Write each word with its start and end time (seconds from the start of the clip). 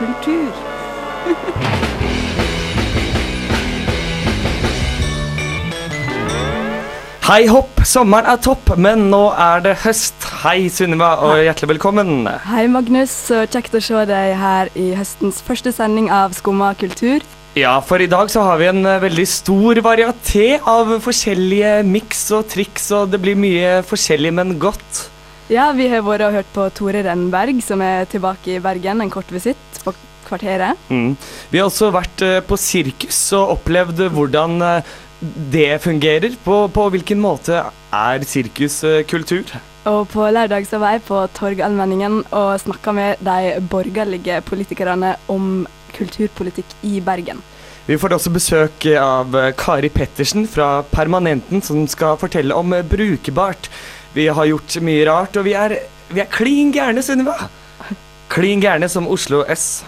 kultur. 0.00 0.52
Hei 7.30 7.44
hopp, 7.46 7.82
sommeren 7.86 8.26
er 8.32 8.40
topp, 8.42 8.72
men 8.80 9.04
nå 9.12 9.20
er 9.38 9.60
det 9.62 9.76
høst. 9.84 10.24
Hei 10.40 10.70
Sunniva, 10.72 11.12
og 11.26 11.42
hjertelig 11.44 11.76
velkommen. 11.76 12.24
Hei 12.48 12.64
Magnus, 12.72 13.12
så 13.28 13.44
kjekt 13.44 13.76
å 13.76 13.82
se 13.84 14.06
deg 14.08 14.32
her 14.40 14.72
i 14.74 14.88
høstens 14.98 15.42
første 15.46 15.70
sending 15.76 16.08
av 16.10 16.34
Skumma 16.38 16.72
kultur. 16.80 17.22
Ja, 17.58 17.76
for 17.84 18.00
i 18.02 18.08
dag 18.10 18.30
så 18.32 18.44
har 18.46 18.60
vi 18.60 18.68
en 18.70 18.84
eh, 18.86 19.00
veldig 19.02 19.26
stor 19.26 19.80
varieté 19.82 20.52
av 20.58 20.96
forskjellige 21.02 21.80
miks 21.86 22.28
og 22.36 22.46
triks, 22.50 22.88
og 22.94 23.10
det 23.12 23.18
blir 23.22 23.38
mye 23.38 23.80
forskjellig, 23.86 24.30
men 24.38 24.54
godt. 24.62 25.08
Ja, 25.50 25.72
vi 25.74 25.88
har 25.90 26.04
vært 26.06 26.22
og 26.22 26.34
hørt 26.36 26.50
på 26.54 26.64
Tore 26.78 27.00
Rennberg, 27.02 27.56
som 27.66 27.80
er 27.82 28.04
tilbake 28.06 28.52
i 28.54 28.60
Bergen, 28.62 29.00
en 29.02 29.10
kort 29.10 29.32
visitt 29.34 29.80
på 29.82 29.90
kvarteret. 30.28 30.78
Mm. 30.94 31.16
Vi 31.50 31.58
har 31.58 31.66
også 31.66 31.88
vært 31.90 32.22
eh, 32.22 32.36
på 32.46 32.54
sirkus 32.54 33.18
og 33.34 33.56
opplevd 33.56 34.04
hvordan 34.14 34.62
eh, 34.62 34.94
det 35.50 35.80
fungerer. 35.82 36.38
På, 36.46 36.62
på 36.70 36.86
hvilken 36.94 37.18
måte 37.18 37.64
er 37.66 38.28
sirkus 38.30 38.78
eh, 38.86 39.02
kultur? 39.10 39.50
Og 39.90 40.04
på 40.14 40.30
lørdag 40.30 40.70
så 40.70 40.78
var 40.78 40.94
jeg 40.94 41.06
på 41.10 41.18
Torgallmenningen 41.34 42.22
og 42.30 42.50
snakka 42.62 42.94
med 42.94 43.26
de 43.26 43.58
borgerlige 43.72 44.38
politikerne 44.46 45.16
om 45.34 45.64
kulturpolitikk 45.96 46.78
i 46.86 47.00
Bergen. 47.02 47.42
Vi 47.90 47.96
får 47.98 48.12
også 48.14 48.30
besøk 48.30 48.84
av 49.02 49.34
Kari 49.58 49.88
Pettersen 49.90 50.44
fra 50.46 50.84
Permanenten, 50.92 51.58
som 51.64 51.88
skal 51.90 52.20
fortelle 52.20 52.54
om 52.54 52.76
Brukbart. 52.86 53.66
Vi 54.12 54.26
har 54.28 54.44
gjort 54.44 54.76
mye 54.82 55.06
rart, 55.06 55.36
og 55.38 55.46
vi 55.46 55.54
er, 55.54 55.76
vi 56.10 56.20
er 56.22 56.30
klin 56.30 56.72
gærne, 56.74 57.02
Sunniva. 57.02 57.36
Klin 58.30 58.62
gærne 58.62 58.88
som 58.90 59.06
Oslo 59.10 59.44
S. 59.54 59.84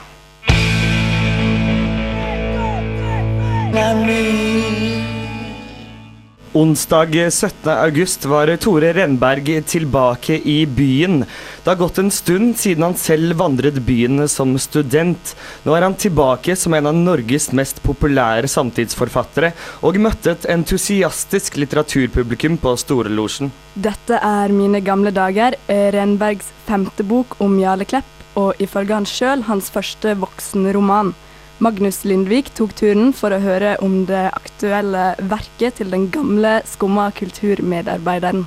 Onsdag 6.54 7.14
17. 7.30 7.70
august 7.72 8.24
var 8.24 8.56
Tore 8.56 8.92
Rennberg 8.92 9.62
tilbake 9.64 10.34
i 10.44 10.66
byen. 10.66 11.24
Det 11.64 11.70
har 11.70 11.78
gått 11.80 11.98
en 11.98 12.10
stund 12.10 12.58
siden 12.60 12.84
han 12.84 12.96
selv 13.00 13.38
vandret 13.40 13.78
byen 13.80 14.28
som 14.28 14.52
student. 14.60 15.32
Nå 15.64 15.72
er 15.72 15.86
han 15.86 15.96
tilbake 15.96 16.52
som 16.52 16.76
en 16.76 16.90
av 16.90 16.98
Norges 16.98 17.48
mest 17.56 17.80
populære 17.80 18.52
samtidsforfattere, 18.52 19.54
og 19.80 19.96
møtte 19.96 20.34
et 20.34 20.44
entusiastisk 20.52 21.56
litteraturpublikum 21.56 22.60
på 22.60 22.76
Storelosjen. 22.84 23.48
Dette 23.72 24.20
er 24.20 24.52
Mine 24.52 24.84
gamle 24.84 25.08
dager, 25.08 25.56
Renbergs 25.72 25.96
Rennbergs 25.96 26.52
femte 26.68 27.08
bok 27.08 27.38
om 27.40 27.56
Jarle 27.64 27.88
Klepp, 27.88 28.12
og 28.36 28.60
ifølge 28.60 29.00
han 29.00 29.08
sjøl 29.08 29.48
hans 29.48 29.72
første 29.72 30.18
voksenroman. 30.20 31.16
Magnus 31.58 32.04
Lindvik 32.08 32.48
tok 32.56 32.72
turen 32.78 33.12
for 33.12 33.34
å 33.34 33.40
høre 33.42 33.74
om 33.84 34.04
det 34.08 34.30
aktuelle 34.32 35.12
verket 35.30 35.80
til 35.80 35.90
den 35.92 36.08
gamle 36.14 36.60
skumma 36.68 37.10
kulturmedarbeideren. 37.18 38.46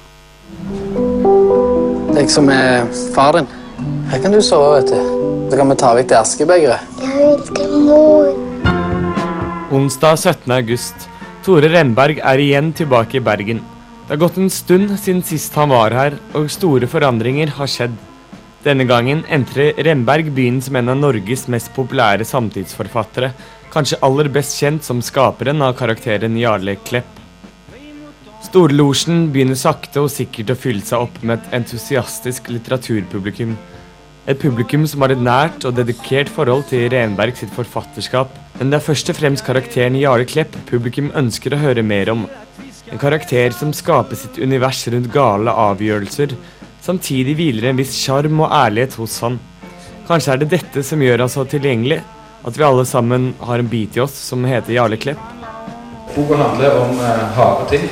Jeg 2.15 2.31
som 2.31 2.49
er 2.49 2.87
far 3.13 3.37
din. 3.37 3.47
Her 4.09 4.23
kan 4.23 4.33
du 4.33 4.41
sove, 4.41 4.79
vet 4.79 4.93
du. 4.93 5.13
Så 5.51 5.59
kan 5.59 5.69
vi 5.69 5.77
ta 5.77 5.93
vekk 5.97 6.09
det 6.09 6.17
askebegeret. 6.17 6.97
Jeg 7.03 7.13
vil 7.19 7.45
til 7.51 7.77
mor. 7.85 8.33
Onsdag 9.75 10.17
17. 10.17 10.51
august. 10.55 11.07
Tore 11.45 11.69
Rennberg 11.69 12.21
er 12.23 12.41
igjen 12.41 12.71
tilbake 12.73 13.19
i 13.19 13.23
Bergen. 13.23 13.61
Det 14.05 14.15
har 14.15 14.21
gått 14.21 14.37
en 14.41 14.49
stund 14.53 14.91
siden 15.01 15.23
sist 15.25 15.53
han 15.57 15.71
var 15.73 15.93
her, 15.93 16.17
og 16.37 16.49
store 16.53 16.89
forandringer 16.89 17.53
har 17.57 17.69
skjedd. 17.69 17.95
Denne 18.65 18.87
gangen 18.89 19.19
entrer 19.29 19.77
Renberg 19.85 20.31
byen 20.33 20.55
som 20.65 20.75
en 20.79 20.89
av 20.89 20.95
Norges 20.97 21.43
mest 21.53 21.67
populære 21.75 22.25
samtidsforfattere, 22.25 23.27
kanskje 23.69 23.99
aller 24.07 24.25
best 24.33 24.55
kjent 24.57 24.81
som 24.87 25.03
skaperen 25.05 25.61
av 25.61 25.75
karakteren 25.77 26.33
Jarle 26.39 26.73
Klepp. 26.87 27.11
Storlosjen 28.47 29.27
begynner 29.35 29.59
sakte 29.59 30.01
og 30.01 30.09
sikkert 30.09 30.55
å 30.55 30.57
fylle 30.57 30.81
seg 30.81 31.05
opp 31.05 31.21
med 31.21 31.37
et 31.37 31.53
entusiastisk 31.59 32.49
litteraturpublikum. 32.55 33.53
Et 34.25 34.41
publikum 34.41 34.89
som 34.89 35.05
har 35.05 35.13
et 35.13 35.21
nært 35.21 35.69
og 35.69 35.77
dedikert 35.77 36.33
forhold 36.33 36.65
til 36.71 36.87
Renberg 36.89 37.37
sitt 37.37 37.53
forfatterskap, 37.53 38.33
men 38.57 38.73
det 38.73 38.79
er 38.79 38.87
først 38.87 39.13
og 39.13 39.19
fremst 39.21 39.45
karakteren 39.45 40.01
Jarle 40.01 40.25
Klepp 40.25 40.57
publikum 40.71 41.13
ønsker 41.13 41.53
å 41.53 41.61
høre 41.67 41.85
mer 41.85 42.15
om. 42.17 42.25
En 42.89 43.01
karakter 43.01 43.53
som 43.53 43.77
skaper 43.77 44.17
sitt 44.17 44.41
univers 44.41 44.81
rundt 44.89 45.13
gale 45.13 45.53
avgjørelser, 45.53 46.33
Samtidig 46.85 47.33
hviler 47.39 47.71
en 47.71 47.79
viss 47.79 47.95
sjarm 47.97 48.43
og 48.45 48.51
ærlighet 48.53 48.93
hos 48.99 49.15
han. 49.25 49.39
Kanskje 50.05 50.35
er 50.35 50.41
det 50.43 50.51
dette 50.51 50.83
som 50.85 51.01
gjør 51.01 51.23
han 51.23 51.31
så 51.33 51.41
tilgjengelig, 51.49 51.97
at 52.45 52.57
vi 52.59 52.65
alle 52.67 52.83
sammen 52.85 53.31
har 53.41 53.57
en 53.57 53.71
bit 53.71 53.95
i 53.97 54.03
oss 54.03 54.13
som 54.27 54.45
heter 54.45 54.75
Jarle 54.75 54.99
Klepp. 55.01 55.23
Boka 56.13 56.37
handler 56.37 56.77
om 56.83 56.99
eh, 57.01 57.23
harde 57.39 57.65
ting. 57.71 57.87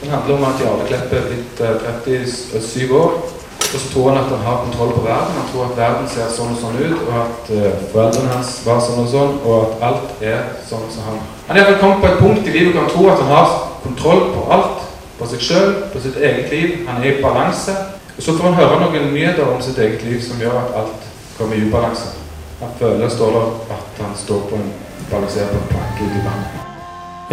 Den 0.00 0.14
handler 0.14 0.38
om 0.38 0.46
at 0.48 0.62
Jarle 0.64 0.86
Klepp 0.88 1.12
er 1.12 1.26
blitt 1.28 1.60
eh, 1.60 2.30
37 2.54 2.94
år. 2.96 3.18
Og 3.58 3.74
så 3.74 3.90
tror 3.92 4.08
han 4.08 4.22
at 4.22 4.32
han 4.32 4.46
har 4.46 4.62
kontroll 4.62 4.94
på 4.96 5.04
verden. 5.04 5.36
Han 5.36 5.52
tror 5.52 5.66
at 5.66 5.76
verden 5.82 6.08
ser 6.08 6.32
sånn 6.32 6.56
og 6.56 6.62
sånn 6.62 6.80
ut, 6.80 6.96
og 7.04 7.12
at 7.20 7.52
eh, 7.52 7.84
foreldrene 7.92 8.32
hans 8.32 8.54
var 8.64 8.80
sånn 8.86 9.02
og 9.04 9.12
sånn, 9.12 9.36
og 9.44 9.58
at 9.58 9.86
alt 9.90 10.24
er 10.24 10.48
sånn 10.70 10.88
som 10.94 11.10
han. 11.10 11.20
Han 11.50 11.60
er 11.60 11.76
kommet 11.84 12.00
på 12.00 12.08
et 12.14 12.24
punkt 12.24 12.48
i 12.48 12.56
livet 12.56 12.72
hvor 12.72 12.86
han 12.86 12.90
tror 12.96 13.12
at 13.12 13.22
han 13.26 13.34
har 13.36 13.54
kontroll 13.84 14.26
på 14.32 14.48
alt. 14.56 14.88
På 15.20 15.28
seg 15.28 15.44
sjøl, 15.44 15.70
på 15.92 16.00
sitt 16.00 16.16
eget 16.16 16.48
liv. 16.54 16.74
Han 16.88 17.04
er 17.04 17.12
i 17.12 17.16
balanse. 17.20 17.76
Så 18.18 18.32
får 18.34 18.48
han 18.48 18.56
høre 18.58 18.78
noen 18.82 19.12
nyheter 19.14 19.46
om 19.46 19.60
sitt 19.62 19.76
eget 19.78 20.02
liv 20.02 20.18
som 20.24 20.40
gjør 20.42 20.56
at 20.58 20.72
alt 20.80 21.04
kommer 21.38 21.54
i 21.54 21.66
ubalanse. 21.68 22.16
Han 22.58 22.72
føler 22.80 23.12
står 23.14 23.36
der, 23.36 23.50
at 23.76 24.00
han 24.02 24.16
står 24.18 24.40
på 24.50 24.58
en 24.58 24.72
balansert 25.06 25.52
på 25.52 25.60
en 25.60 25.68
planke 25.70 26.06
ute 26.06 26.18
i 26.18 26.24
vannet. 26.24 26.64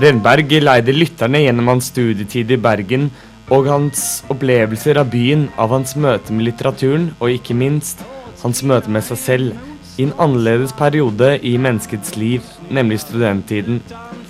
Renberg 0.05 0.53
leide 0.61 0.93
lytterne 0.93 1.41
gjennom 1.41 1.71
hans 1.71 1.89
studietid 1.89 2.53
i 2.53 2.59
Bergen 2.61 3.09
og 3.49 3.69
hans 3.71 4.03
opplevelser 4.29 4.99
av 5.01 5.09
byen, 5.09 5.47
av 5.57 5.73
hans 5.73 5.95
møte 5.97 6.35
med 6.35 6.51
litteraturen 6.51 7.09
og 7.17 7.33
ikke 7.33 7.57
minst 7.57 8.05
hans 8.43 8.61
møte 8.61 8.91
med 8.93 9.07
seg 9.09 9.21
selv 9.23 9.97
i 9.97 10.05
en 10.05 10.13
annerledes 10.21 10.75
periode 10.77 11.39
i 11.41 11.55
menneskets 11.57 12.13
liv, 12.19 12.45
nemlig 12.69 13.01
studenttiden. 13.01 13.81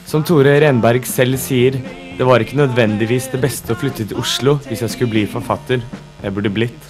Som 0.08 0.24
Tore 0.24 0.56
Renberg 0.64 1.04
selv 1.10 1.42
sier, 1.42 1.82
det 2.16 2.24
var 2.24 2.40
ikke 2.40 2.62
nødvendigvis 2.62 3.28
det 3.34 3.44
beste 3.44 3.76
å 3.76 3.80
flytte 3.80 4.08
til 4.08 4.24
Oslo 4.24 4.60
hvis 4.70 4.86
jeg 4.86 4.96
skulle 4.96 5.18
bli 5.18 5.28
forfatter 5.28 5.84
jeg 6.26 6.34
burde 6.34 6.52
blitt. 6.54 6.88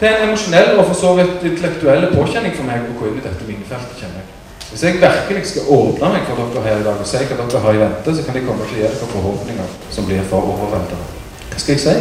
Det 0.00 0.08
er 0.08 0.20
en 0.20 0.28
emosjonell 0.28 0.78
og 0.78 0.86
for 0.88 0.98
så 0.98 1.10
vidt 1.18 1.44
intellektuell 1.46 2.08
påkjenning 2.14 2.54
for 2.56 2.66
meg 2.66 2.86
å 2.86 2.94
gå 2.98 3.10
inn 3.10 3.18
i 3.20 3.24
dette 3.26 3.46
minefeltet. 3.46 3.98
kjenner 4.00 4.22
jeg. 4.22 4.38
Hvis 4.72 4.82
jeg 4.82 5.00
virkelig 5.02 5.46
skal 5.50 5.68
åpne 5.76 6.08
meg 6.14 6.22
for 6.26 6.40
dere 6.54 6.62
her 6.64 6.80
i 6.80 6.84
dag 6.86 7.00
og 7.02 7.08
si 7.08 7.20
hva 7.20 7.36
dere 7.38 7.60
har 7.66 7.76
i 7.76 7.82
vente, 7.82 8.14
så 8.16 8.24
kan 8.24 8.38
de 8.38 8.44
komme 8.46 8.66
til 8.66 8.80
gi 8.80 8.86
dere 8.86 9.10
forhåpninger 9.12 9.74
som 9.92 10.08
blir 10.08 10.24
for 10.30 10.48
overveldende. 10.54 11.20
Hva 11.52 11.60
skal 11.60 11.76
jeg 11.76 11.82
si? 11.84 11.94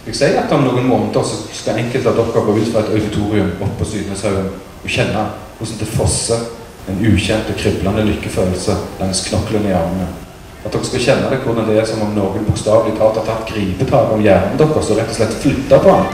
Skal 0.00 0.12
jeg 0.12 0.18
si 0.18 0.40
at 0.42 0.52
om 0.56 0.66
noen 0.66 0.90
måneder 0.90 1.22
så 1.22 1.38
skal 1.54 1.80
enkelte 1.84 2.10
av 2.10 2.18
dere 2.18 2.44
gå 2.48 2.58
ut 2.58 2.72
fra 2.72 2.82
et 2.82 2.92
auditorium 2.98 3.54
oppe 3.60 3.78
på 3.78 3.90
Sydneshaugen 3.92 4.52
og 4.82 4.90
kjenne 4.98 5.24
hvordan 5.58 5.80
det 5.80 5.90
fosser 5.94 6.44
en 6.90 7.02
ukjent 7.12 7.50
og 7.50 7.60
kriblende 7.62 8.04
lykkefølelse 8.10 8.76
langs 9.00 9.24
knoklene 9.30 9.70
i 9.70 9.78
armene? 9.78 10.25
At 10.64 10.72
dere 10.72 10.86
skal 10.88 11.02
kjenne 11.04 11.30
det 11.30 11.42
hvordan 11.44 11.68
det 11.68 11.76
er 11.80 11.88
som 11.88 12.02
om 12.06 12.14
noen 12.16 12.46
bokstavelig 12.48 12.96
talt 12.98 13.20
har 13.20 13.26
tatt 13.28 13.50
gripetak 13.50 14.14
om 14.14 14.22
hjernen 14.24 14.56
deres 14.60 14.90
og 14.90 15.00
rett 15.00 15.12
og 15.12 15.18
slett 15.18 15.36
flytta 15.42 15.82
på 15.84 15.96
den. 15.98 16.06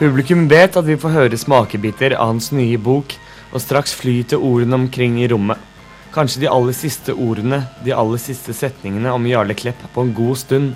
Publikum 0.00 0.48
vet 0.50 0.74
at 0.76 0.88
vi 0.88 0.98
får 0.98 1.14
høre 1.14 1.38
smakebiter 1.38 2.16
av 2.18 2.32
hans 2.32 2.50
nye 2.52 2.80
bok, 2.82 3.14
og 3.54 3.62
straks 3.62 3.94
flyter 3.94 4.42
ordene 4.42 4.74
omkring 4.82 5.20
i 5.22 5.28
rommet. 5.30 5.60
Kanskje 6.14 6.42
de 6.42 6.50
aller 6.50 6.74
siste 6.74 7.14
ordene, 7.14 7.60
de 7.86 7.94
aller 7.94 8.20
siste 8.22 8.54
setningene 8.54 9.12
om 9.14 9.24
Jarle 9.26 9.54
Klepp 9.54 9.80
på 9.94 10.02
en 10.02 10.12
god 10.14 10.38
stund. 10.42 10.74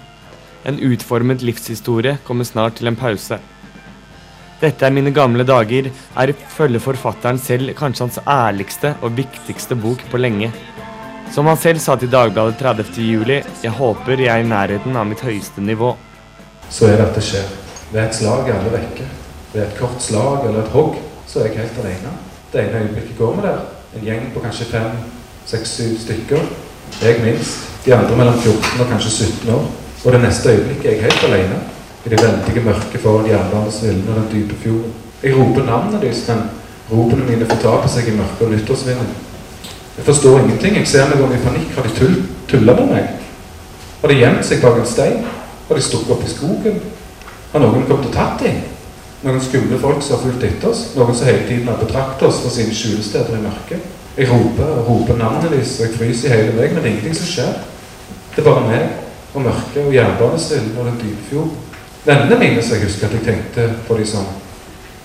En 0.67 0.79
utformet 0.79 1.43
livshistorie 1.43 2.17
kommer 2.27 2.47
snart 2.47 2.79
til 2.79 2.91
en 2.91 2.99
pause. 2.99 3.39
Dette 4.59 4.87
er 4.87 4.95
mine 4.95 5.13
gamle 5.15 5.45
dager, 5.47 5.91
er 6.19 6.33
ifølge 6.33 6.81
forfatteren 6.83 7.39
selv 7.39 7.71
kanskje 7.79 8.07
hans 8.07 8.19
ærligste 8.27 8.97
og 9.03 9.15
viktigste 9.19 9.79
bok 9.79 10.03
på 10.11 10.19
lenge. 10.19 10.51
Som 11.33 11.47
han 11.47 11.57
selv 11.61 11.79
sa 11.79 11.97
til 11.97 12.11
Dagbladet 12.11 12.57
30. 12.59 13.03
juli, 13.05 13.43
jeg 13.63 13.71
håper 13.71 14.21
jeg 14.21 14.33
er 14.33 14.45
i 14.45 14.49
nærheten 14.49 14.97
av 14.97 15.07
mitt 15.07 15.21
høyeste 15.21 15.61
nivå. 15.61 15.93
Så 16.71 16.89
er 16.89 16.97
det 16.97 17.09
at 17.09 17.19
det 17.19 17.25
skjer. 17.25 17.51
Ved 17.93 18.01
et 18.03 18.17
slag 18.17 18.49
er 18.49 18.57
alle 18.59 18.73
vekke. 18.73 19.07
Ved 19.53 19.63
et 19.63 19.77
kort 19.79 20.03
slag 20.03 20.47
eller 20.49 20.65
et 20.65 20.73
hogg 20.73 20.97
så 21.29 21.41
er 21.41 21.51
jeg 21.51 21.61
helt 21.61 21.79
alene. 21.85 22.15
Det 22.53 22.63
ene 22.65 22.81
øyeblikket 22.83 23.19
går 23.19 23.37
vi 23.37 23.45
der. 23.45 23.61
En 23.97 24.05
gjeng 24.05 24.31
på 24.35 24.41
kanskje 24.41 24.71
fem, 24.73 24.89
seks, 25.47 25.77
syv 25.77 25.99
stykker. 26.01 26.49
Jeg 27.03 27.21
minst. 27.25 27.69
De 27.85 27.95
andre 27.95 28.17
mellom 28.17 28.41
14 28.41 28.81
og 28.81 28.89
kanskje 28.89 29.11
17 29.11 29.53
år. 29.55 29.69
Og 30.05 30.13
det 30.13 30.21
neste 30.23 30.49
øyeblikket 30.49 30.87
er 30.87 30.97
jeg 30.97 31.03
helt 31.03 31.25
alene. 31.29 31.61
I 32.07 32.09
det 32.09 32.23
veldige 32.23 32.65
mørket 32.65 33.01
foran 33.01 33.31
jernbanens 33.31 33.83
vilden 33.83 34.09
og 34.09 34.15
den 34.15 34.29
dype 34.33 34.57
fjorden. 34.63 34.93
Jeg 35.23 35.37
roper 35.37 35.65
navnet 35.65 36.03
deres, 36.03 36.29
men 36.29 36.45
ropene 36.91 37.25
mine 37.25 37.47
fortaper 37.47 37.89
seg 37.93 38.09
i 38.09 38.17
mørket 38.17 38.47
og 38.47 38.53
nyttårsvinden. 38.55 39.17
Jeg 39.99 40.07
forstår 40.07 40.39
ingenting. 40.39 40.77
Jeg 40.77 40.87
ser 40.89 41.09
meg 41.11 41.23
om 41.23 41.33
i 41.35 41.43
panikk. 41.43 41.75
Har 41.75 41.87
de 41.87 41.95
tull, 41.99 42.17
tulla 42.49 42.75
med 42.79 42.93
meg? 42.93 43.09
Har 44.01 44.13
de 44.13 44.19
gjemt 44.21 44.47
seg 44.47 44.63
bak 44.63 44.79
en 44.79 44.87
stein? 44.87 45.25
Har 45.69 45.77
de 45.77 45.83
stukket 45.83 46.15
opp 46.15 46.23
i 46.25 46.31
skogen? 46.31 46.79
Har 47.53 47.65
noen 47.65 47.87
kommet 47.89 48.07
og 48.07 48.15
tatt 48.15 48.45
dem? 48.45 48.61
Noen 49.25 49.43
skumle 49.43 49.81
folk 49.83 49.99
som 50.05 50.15
har 50.15 50.23
fulgt 50.23 50.47
etter 50.47 50.71
oss. 50.71 50.85
Noen 50.95 51.17
som 51.19 51.27
hele 51.27 51.43
tiden 51.49 51.67
har 51.67 51.81
betraktet 51.83 52.29
oss 52.29 52.39
fra 52.45 52.53
sine 52.55 52.75
skjulesteder 52.75 53.35
i 53.35 53.43
mørket. 53.43 53.89
Jeg 54.19 54.31
roper 54.31 54.71
og 54.77 54.87
roper 54.89 55.19
navnet 55.19 55.51
deres, 55.51 55.75
og 55.79 55.87
jeg 55.87 55.97
fryser 55.97 56.35
hele 56.35 56.55
veien, 56.55 56.75
men 56.75 56.83
det 56.83 56.91
er 56.91 56.95
ingenting 56.95 57.19
som 57.19 57.33
skjer. 57.33 57.59
Det 58.35 58.45
er 58.45 58.47
bare 58.47 58.67
meg 58.69 59.35
og 59.35 59.43
mørket 59.45 59.81
og 59.83 59.95
jernbanestillen 59.95 60.79
og 60.79 60.87
den 60.87 61.01
dype 61.03 61.27
fjord. 61.31 61.51
Vennene 62.07 62.39
mine, 62.39 62.63
som 62.63 62.79
jeg 62.79 62.87
husker 62.87 63.11
at 63.11 63.19
jeg 63.19 63.27
tenkte 63.27 63.67
på 63.89 63.99
de 63.99 64.07
som 64.07 64.31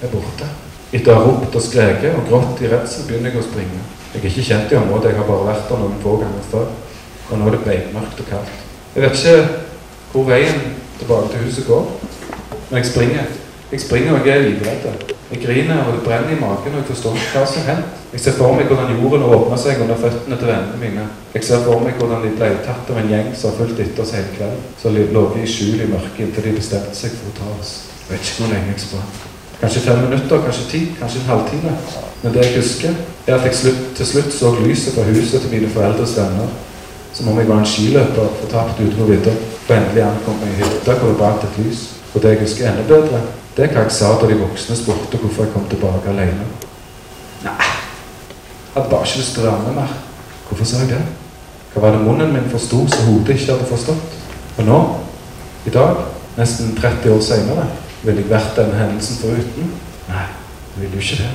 er 0.01 0.13
borte. 0.13 0.47
Etter 0.93 1.13
å 1.13 1.17
ha 1.17 1.25
ropt 1.25 1.57
og 1.57 1.65
skreket 1.65 2.13
og 2.13 2.29
grått 2.29 2.61
i 2.61 2.69
redsel 2.69 3.09
begynner 3.09 3.33
jeg 3.33 3.41
å 3.41 3.47
springe. 3.49 3.81
Jeg 4.13 4.21
er 4.21 4.29
ikke 4.29 4.45
kjent 4.45 4.71
i 4.71 4.75
området, 4.77 5.09
jeg 5.09 5.17
har 5.17 5.25
bare 5.25 5.45
vært 5.47 5.69
der 5.69 5.79
noen 5.81 6.01
få 6.03 6.11
ganger 6.21 6.43
før. 6.51 6.67
Og 7.31 7.39
nå 7.39 7.47
er 7.47 7.55
det 7.55 7.63
beintmørkt 7.65 8.19
og 8.21 8.27
kaldt. 8.29 8.59
Jeg 8.93 9.03
vet 9.03 9.23
ikke 9.23 9.63
hvor 10.11 10.27
veien 10.27 10.59
tilbake 10.99 11.31
til 11.31 11.47
huset 11.47 11.65
går, 11.65 11.87
men 12.69 12.77
jeg 12.77 12.91
springer. 12.91 13.33
Jeg 13.71 13.81
springer 13.81 14.13
og 14.19 14.27
jeg 14.27 14.37
er 14.37 14.45
livredd. 14.45 14.85
Jeg 15.31 15.41
griner 15.41 15.81
og 15.87 15.93
det 15.95 16.03
brenner 16.05 16.29
i 16.29 16.39
magen 16.39 16.75
og 16.75 16.77
jeg 16.77 16.89
forstår 16.91 17.17
ikke 17.17 17.33
hva 17.39 17.45
som 17.49 17.65
har 17.65 17.73
hendt. 17.73 17.99
Jeg 18.13 18.21
ser 18.21 18.37
for 18.37 18.53
meg 18.53 18.69
hvordan 18.69 18.93
jorden 18.93 19.25
åpner 19.25 19.57
seg 19.57 19.81
under 19.81 19.97
føttene 19.97 20.37
til 20.37 20.51
vennene 20.51 20.81
mine. 20.83 21.09
Jeg 21.33 21.49
ser 21.49 21.65
for 21.65 21.81
meg 21.81 21.97
hvordan 21.97 22.21
de 22.27 22.35
ble 22.37 22.53
tatt 22.69 22.93
av 22.93 23.01
en 23.01 23.09
gjeng 23.15 23.33
som 23.33 23.49
har 23.49 23.63
fulgt 23.63 23.81
etter 23.81 24.05
oss 24.05 24.13
hele 24.13 24.29
kvelden. 24.37 24.63
Så 24.77 24.93
lå 24.93 25.27
vi 25.33 25.41
i 25.41 25.53
skjul 25.57 25.81
i 25.81 25.89
mørket 25.89 26.27
inntil 26.27 26.51
de 26.51 26.57
bestemte 26.61 26.93
seg 27.01 27.17
for 27.17 27.33
å 27.33 27.37
ta 27.41 27.53
oss. 27.57 27.77
Jeg 28.03 28.13
vet 28.13 28.27
ikke 28.27 28.43
hvor 28.43 28.53
lenge 28.53 28.75
jeg 28.75 28.85
sprang. 28.85 29.32
Kanskje 29.63 29.81
fem 29.81 30.01
minutter, 30.03 30.41
kanskje 30.43 30.63
ti, 30.69 30.79
kanskje 30.99 31.21
en 31.21 31.29
halvtime. 31.31 31.71
Men 32.23 32.33
det 32.33 32.41
jeg 32.43 32.57
husker, 32.57 32.95
er 33.27 33.35
at 33.37 33.45
jeg 33.47 33.55
slutt, 33.55 33.83
til 33.95 34.05
slutt 34.09 34.33
så 34.35 34.49
lyset 34.59 34.97
fra 34.97 35.05
huset 35.07 35.41
til 35.41 35.51
mine 35.53 35.69
foreldres 35.71 36.17
venner. 36.17 36.49
Som 37.13 37.29
om 37.31 37.37
jeg 37.39 37.47
var 37.47 37.61
en 37.61 37.69
skiløper 37.71 38.33
fortapt 38.41 38.81
ute 38.81 38.97
på 38.97 39.07
vidda. 39.07 39.35
Og 39.69 39.71
endelig 39.75 40.03
ankom 40.03 40.41
jeg 40.43 40.51
i 40.51 40.57
hytta 40.65 40.97
hvor 40.99 41.13
det 41.13 41.17
brant 41.21 41.45
et 41.47 41.59
lys. 41.63 41.83
Og 42.11 42.21
det 42.21 42.33
jeg 42.33 42.41
husker 42.41 42.67
enda 42.69 42.83
bedre, 42.89 43.21
det 43.55 43.63
er 43.63 43.71
hva 43.71 43.85
jeg 43.85 43.95
sa 43.95 44.09
da 44.19 44.27
de 44.27 44.35
voksne 44.41 44.75
spurte 44.75 45.21
hvorfor 45.21 45.45
jeg 45.45 45.53
kom 45.53 45.69
tilbake 45.71 46.11
alene. 46.11 46.49
Nei, 47.45 47.55
jeg 47.55 48.73
hadde 48.75 48.91
bare 48.91 49.07
ikke 49.07 49.21
lyst 49.21 49.37
til 49.37 49.45
å 49.45 49.47
være 49.47 49.63
med 49.63 49.77
mer. 49.77 49.93
Hvorfor 50.49 50.67
sa 50.67 50.81
jeg 50.83 50.91
det? 50.91 50.99
Hva 51.71 51.85
var 51.85 51.95
det 51.95 52.03
munnen 52.03 52.35
min 52.35 52.51
forsto 52.51 52.81
som 52.91 53.07
hodet 53.13 53.37
ikke 53.37 53.53
hadde 53.53 53.69
forstått? 53.71 54.19
Og 54.57 54.67
nå, 54.67 54.81
i 55.65 55.71
dag, 55.71 56.03
nesten 56.35 56.75
30 56.75 57.15
år 57.15 57.23
senere, 57.23 57.69
ville 58.03 58.23
jeg 58.23 58.29
vært 58.31 58.57
denne 58.59 58.79
hendelsen 58.79 59.19
foruten? 59.21 59.69
Nei, 60.09 60.25
jeg 60.73 60.81
vil 60.81 60.97
jo 60.97 61.03
ikke 61.03 61.19
det. 61.21 61.31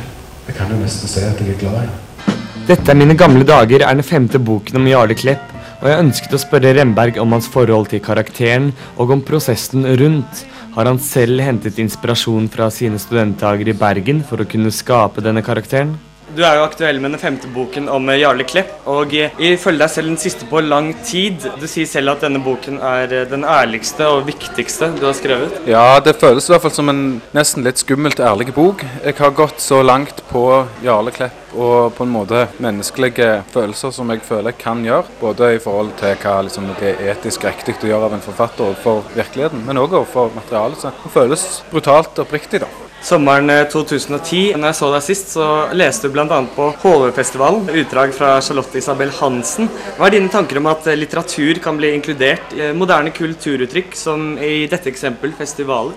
Jeg 0.48 0.56
kan 0.56 0.72
jo 0.72 0.80
nesten 0.80 1.10
si 1.10 1.22
at 1.24 1.40
jeg 1.40 1.54
er 1.54 1.60
glad 1.60 1.86
i. 1.86 2.34
Dette 2.68 2.92
er 2.92 2.98
mine 3.00 3.16
gamle 3.16 3.46
dager 3.48 3.84
er 3.84 3.96
den 3.96 4.04
femte 4.04 4.40
boken 4.40 4.76
om 4.76 4.88
Jarle 4.88 5.16
Klepp, 5.16 5.54
og 5.78 5.86
jeg 5.88 6.02
ønsket 6.02 6.34
å 6.34 6.40
spørre 6.42 6.74
Remberg 6.76 7.20
om 7.22 7.32
hans 7.32 7.48
forhold 7.48 7.88
til 7.92 8.02
karakteren 8.04 8.72
og 8.98 9.14
om 9.14 9.22
prosessen 9.24 9.86
rundt. 10.00 10.42
Har 10.74 10.90
han 10.90 11.00
selv 11.02 11.40
hentet 11.42 11.78
inspirasjon 11.80 12.50
fra 12.52 12.68
sine 12.74 13.00
studentdager 13.00 13.70
i 13.70 13.76
Bergen 13.78 14.20
for 14.26 14.42
å 14.42 14.48
kunne 14.48 14.74
skape 14.74 15.24
denne 15.24 15.44
karakteren? 15.46 15.96
Du 16.36 16.42
er 16.44 16.58
jo 16.58 16.64
aktuell 16.66 16.98
med 17.00 17.14
den 17.14 17.20
femte 17.20 17.48
boken 17.54 17.86
om 17.88 18.10
Jarle 18.12 18.44
Klepp, 18.44 18.74
og 18.90 19.14
ifølge 19.14 19.80
deg 19.80 19.92
selv 19.92 20.10
den 20.10 20.20
siste 20.20 20.48
på 20.50 20.60
lang 20.60 20.90
tid. 21.06 21.46
Du 21.56 21.64
sier 21.70 21.88
selv 21.88 22.12
at 22.12 22.24
denne 22.26 22.42
boken 22.44 22.76
er 22.84 23.14
den 23.30 23.46
ærligste 23.48 24.04
og 24.12 24.26
viktigste 24.28 24.90
du 24.98 25.06
har 25.08 25.16
skrevet. 25.16 25.56
Ja, 25.68 25.98
det 26.04 26.18
føles 26.20 26.48
i 26.48 26.52
hvert 26.52 26.66
fall 26.66 26.74
som 26.76 26.92
en 26.92 27.04
nesten 27.36 27.64
litt 27.64 27.80
skummelt 27.80 28.20
ærlig 28.20 28.52
bok. 28.56 28.84
Jeg 29.04 29.16
har 29.18 29.36
gått 29.38 29.64
så 29.64 29.80
langt 29.82 30.20
på 30.28 30.44
Jarle 30.84 31.14
Klepp 31.16 31.54
og 31.58 31.94
på 31.96 32.04
en 32.04 32.12
måte 32.12 32.42
menneskelige 32.60 33.42
følelser 33.54 33.94
som 33.96 34.12
jeg 34.12 34.20
føler 34.26 34.52
jeg 34.52 34.60
kan 34.60 34.82
gjøre. 34.84 35.08
Både 35.22 35.54
i 35.56 35.62
forhold 35.62 35.94
til 36.00 36.12
hva 36.20 36.42
liksom, 36.44 36.68
det 36.78 36.92
er 36.92 37.14
etisk 37.14 37.48
riktig 37.48 37.78
å 37.80 37.92
gjøre 37.94 38.10
av 38.10 38.18
en 38.18 38.26
forfatter 38.26 38.66
overfor 38.68 39.08
virkeligheten, 39.16 39.64
men 39.64 39.80
òg 39.80 39.96
overfor 40.02 40.34
materialet. 40.36 40.84
Så 40.84 40.92
det 40.92 41.14
føles 41.14 41.48
brutalt 41.72 42.20
oppriktig, 42.20 42.62
da. 42.66 42.70
Sommeren 42.98 43.46
2010, 43.70 44.56
når 44.58 44.72
jeg 44.72 44.76
så 44.76 44.88
deg 44.90 45.04
sist, 45.06 45.30
så 45.36 45.44
leste 45.76 46.08
du 46.08 46.16
bl.a. 46.16 46.40
på 46.54 46.66
HV-festivalen 46.82 47.70
utdrag 47.70 48.10
fra 48.16 48.34
Charlotte 48.42 48.80
Isabel 48.80 49.12
Hansen. 49.20 49.70
Hva 49.96 50.08
er 50.08 50.16
dine 50.16 50.32
tanker 50.32 50.58
om 50.58 50.66
at 50.72 50.88
litteratur 50.98 51.62
kan 51.62 51.78
bli 51.78 51.92
inkludert 51.94 52.52
i 52.58 52.72
moderne 52.76 53.14
kulturuttrykk, 53.14 53.94
som 53.96 54.34
i 54.42 54.66
dette 54.70 54.90
eksempel 54.90 55.32
festivaler? 55.38 55.94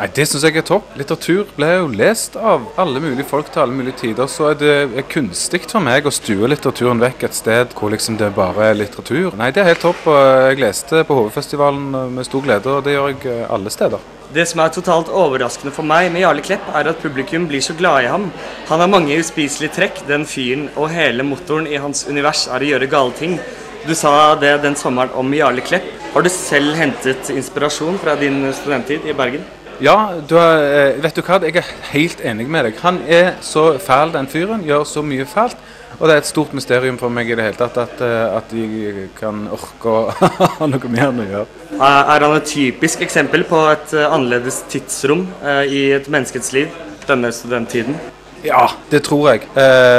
Nei, 0.00 0.08
Det 0.16 0.26
syns 0.26 0.44
jeg 0.48 0.56
er 0.56 0.66
topp. 0.66 0.90
Litteratur 0.98 1.48
ble 1.54 1.70
jo 1.74 1.88
lest 1.92 2.36
av 2.36 2.66
alle 2.80 3.02
mulige 3.04 3.28
folk 3.30 3.50
til 3.52 3.62
alle 3.62 3.76
mulige 3.76 4.00
tider. 4.02 4.26
Så 4.32 4.50
er 4.50 4.60
det 4.60 5.08
kunstig 5.12 5.66
for 5.68 5.84
meg 5.84 6.08
å 6.08 6.12
stue 6.14 6.48
litteraturen 6.50 7.02
vekk 7.02 7.28
et 7.28 7.36
sted 7.36 7.74
hvor 7.78 7.92
liksom 7.94 8.16
det 8.18 8.34
bare 8.34 8.72
er 8.72 8.80
litteratur. 8.80 9.36
Nei, 9.38 9.52
det 9.52 9.62
er 9.62 9.74
helt 9.74 9.84
topp. 9.86 10.08
Jeg 10.50 10.62
leste 10.64 11.04
på 11.06 11.18
HV-festivalen 11.20 12.16
med 12.16 12.26
stor 12.26 12.42
glede, 12.48 12.80
og 12.80 12.88
det 12.88 12.96
gjør 12.96 13.12
jeg 13.14 13.44
alle 13.50 13.70
steder. 13.70 14.19
Det 14.30 14.44
som 14.46 14.60
er 14.62 14.70
totalt 14.70 15.08
overraskende 15.10 15.72
for 15.74 15.82
meg 15.82 16.12
med 16.14 16.22
Jarle 16.22 16.42
Klepp, 16.46 16.68
er 16.78 16.86
at 16.86 17.00
publikum 17.02 17.48
blir 17.50 17.62
så 17.66 17.74
glad 17.74 18.04
i 18.04 18.10
ham. 18.12 18.28
Han 18.68 18.78
har 18.78 18.90
mange 18.92 19.16
uspiselige 19.18 19.74
trekk, 19.74 20.04
den 20.06 20.22
fyren, 20.22 20.68
og 20.78 20.92
hele 20.94 21.26
motoren 21.26 21.66
i 21.66 21.80
hans 21.82 22.04
univers 22.06 22.44
er 22.46 22.62
å 22.62 22.68
gjøre 22.68 22.90
gale 22.92 23.16
ting. 23.18 23.34
Du 23.88 23.90
sa 23.98 24.36
det 24.38 24.60
den 24.62 24.78
sommeren 24.78 25.10
om 25.18 25.34
Jarle 25.34 25.64
Klepp. 25.66 25.88
Har 26.14 26.22
du 26.22 26.30
selv 26.30 26.78
hentet 26.78 27.32
inspirasjon 27.34 27.98
fra 27.98 28.14
din 28.20 28.44
studenttid 28.54 29.08
i 29.10 29.16
Bergen? 29.18 29.42
Ja, 29.82 29.96
du 30.22 30.36
er, 30.38 31.00
vet 31.02 31.16
du 31.16 31.24
hva, 31.26 31.40
jeg 31.42 31.56
er 31.56 31.74
helt 31.90 32.22
enig 32.22 32.46
med 32.46 32.68
deg. 32.68 32.78
Han 32.84 33.02
er 33.10 33.32
så 33.42 33.72
fæl, 33.82 34.12
den 34.14 34.30
fyren. 34.30 34.62
Gjør 34.62 34.86
så 34.86 35.02
mye 35.02 35.26
fælt. 35.26 35.58
Og 35.98 36.06
det 36.06 36.14
er 36.14 36.22
et 36.22 36.28
stort 36.30 36.54
mysterium 36.56 37.00
for 37.00 37.12
meg 37.12 37.28
i 37.28 37.36
det 37.36 37.48
hele 37.48 37.58
tatt 37.58 37.80
at, 37.82 38.04
at 38.38 38.52
de 38.54 39.08
kan 39.18 39.42
orke 39.52 39.90
å 39.90 40.04
ha 40.60 40.68
noe 40.70 40.92
mer 40.92 41.08
enn 41.10 41.24
å 41.24 41.28
gjøre. 41.32 41.48
Er 41.80 42.26
han 42.26 42.36
et 42.36 42.48
typisk 42.52 43.02
eksempel 43.04 43.44
på 43.48 43.64
et 43.72 43.96
annerledes 44.06 44.62
tidsrom 44.70 45.26
i 45.66 45.90
et 45.98 46.08
menneskets 46.12 46.54
liv, 46.56 46.72
denne 47.08 47.32
studenttiden? 47.34 47.98
Ja, 48.40 48.70
det 48.88 49.02
tror 49.04 49.26
jeg. 49.28 49.42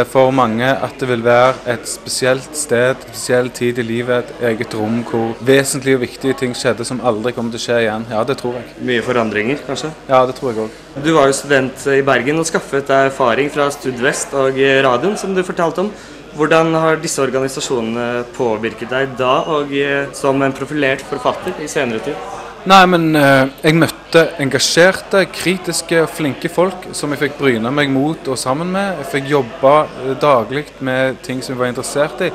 For 0.09 0.31
mange 0.33 0.65
at 0.65 0.95
det 0.97 1.07
vil 1.11 1.21
være 1.21 1.53
et 1.69 1.85
spesielt 1.85 2.55
sted, 2.57 2.95
en 2.95 3.11
spesiell 3.11 3.51
tid 3.53 3.77
i 3.77 3.85
livet, 3.85 4.31
et 4.31 4.47
eget 4.49 4.73
rom 4.73 5.03
hvor 5.05 5.35
vesentlige 5.45 5.99
og 5.99 6.01
viktige 6.07 6.38
ting 6.39 6.55
skjedde 6.57 6.88
som 6.88 7.03
aldri 7.05 7.35
kommer 7.38 7.53
til 7.53 7.61
å 7.61 7.65
skje 7.67 7.77
igjen. 7.83 8.07
Ja, 8.09 8.23
det 8.25 8.39
tror 8.41 8.57
jeg. 8.57 8.65
Mye 8.89 9.05
forandringer, 9.05 9.61
kanskje? 9.67 9.93
Ja, 10.09 10.23
det 10.25 10.39
tror 10.39 10.51
jeg 10.51 10.65
òg. 10.65 10.81
Du 11.05 11.11
var 11.13 11.29
jo 11.29 11.38
student 11.38 11.85
i 11.93 12.01
Bergen 12.07 12.41
og 12.41 12.49
skaffet 12.49 12.89
deg 12.89 13.11
erfaring 13.11 13.53
fra 13.53 13.69
Studvest 13.73 14.33
og 14.33 14.57
radioen, 14.57 15.17
som 15.21 15.38
du 15.38 15.45
fortalte 15.45 15.85
om. 15.85 15.93
Hvordan 16.31 16.73
har 16.79 16.97
disse 17.03 17.21
organisasjonene 17.21 18.23
påvirket 18.38 18.89
deg 18.89 19.17
da, 19.19 19.41
og 19.51 19.69
som 20.17 20.41
en 20.41 20.55
profilert 20.55 21.03
forfatter 21.05 21.61
i 21.61 21.67
senere 21.69 22.01
tid? 22.05 22.40
Nei, 22.69 22.83
men 22.85 23.15
eh, 23.17 23.47
jeg 23.63 23.73
møtte 23.81 24.21
engasjerte, 24.43 25.23
kritiske 25.33 26.03
flinke 26.13 26.50
folk 26.53 26.91
som 26.93 27.09
jeg 27.09 27.24
fikk 27.24 27.39
bryne 27.39 27.71
meg 27.74 27.89
mot 27.89 28.27
og 28.29 28.38
sammen 28.38 28.69
med. 28.69 29.00
Jeg 29.00 29.07
fikk 29.15 29.31
jobbe 29.31 29.71
eh, 29.81 30.12
daglig 30.21 30.67
med 30.86 31.17
ting 31.25 31.41
som 31.41 31.55
jeg 31.55 31.62
var 31.63 31.71
interessert 31.74 32.21
i. 32.21 32.29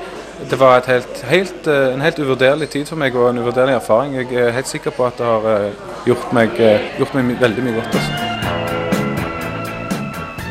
Det 0.50 0.58
var 0.58 0.82
helt, 0.90 1.22
helt, 1.30 1.70
eh, 1.70 1.94
en 1.94 2.02
helt 2.02 2.18
uvurderlig 2.18 2.72
tid 2.74 2.90
for 2.90 2.98
meg 2.98 3.14
og 3.14 3.30
en 3.30 3.38
uvurderlig 3.38 3.78
erfaring. 3.78 4.18
Jeg 4.18 4.34
er 4.34 4.50
helt 4.58 4.72
sikker 4.72 4.96
på 4.98 5.06
at 5.06 5.22
det 5.22 5.30
har 5.30 5.70
gjort 6.10 6.34
meg, 6.34 6.58
gjort 6.98 7.14
meg 7.14 7.38
veldig 7.46 7.68
mye 7.68 7.78
godt. 7.78 7.94
Altså. 7.94 8.12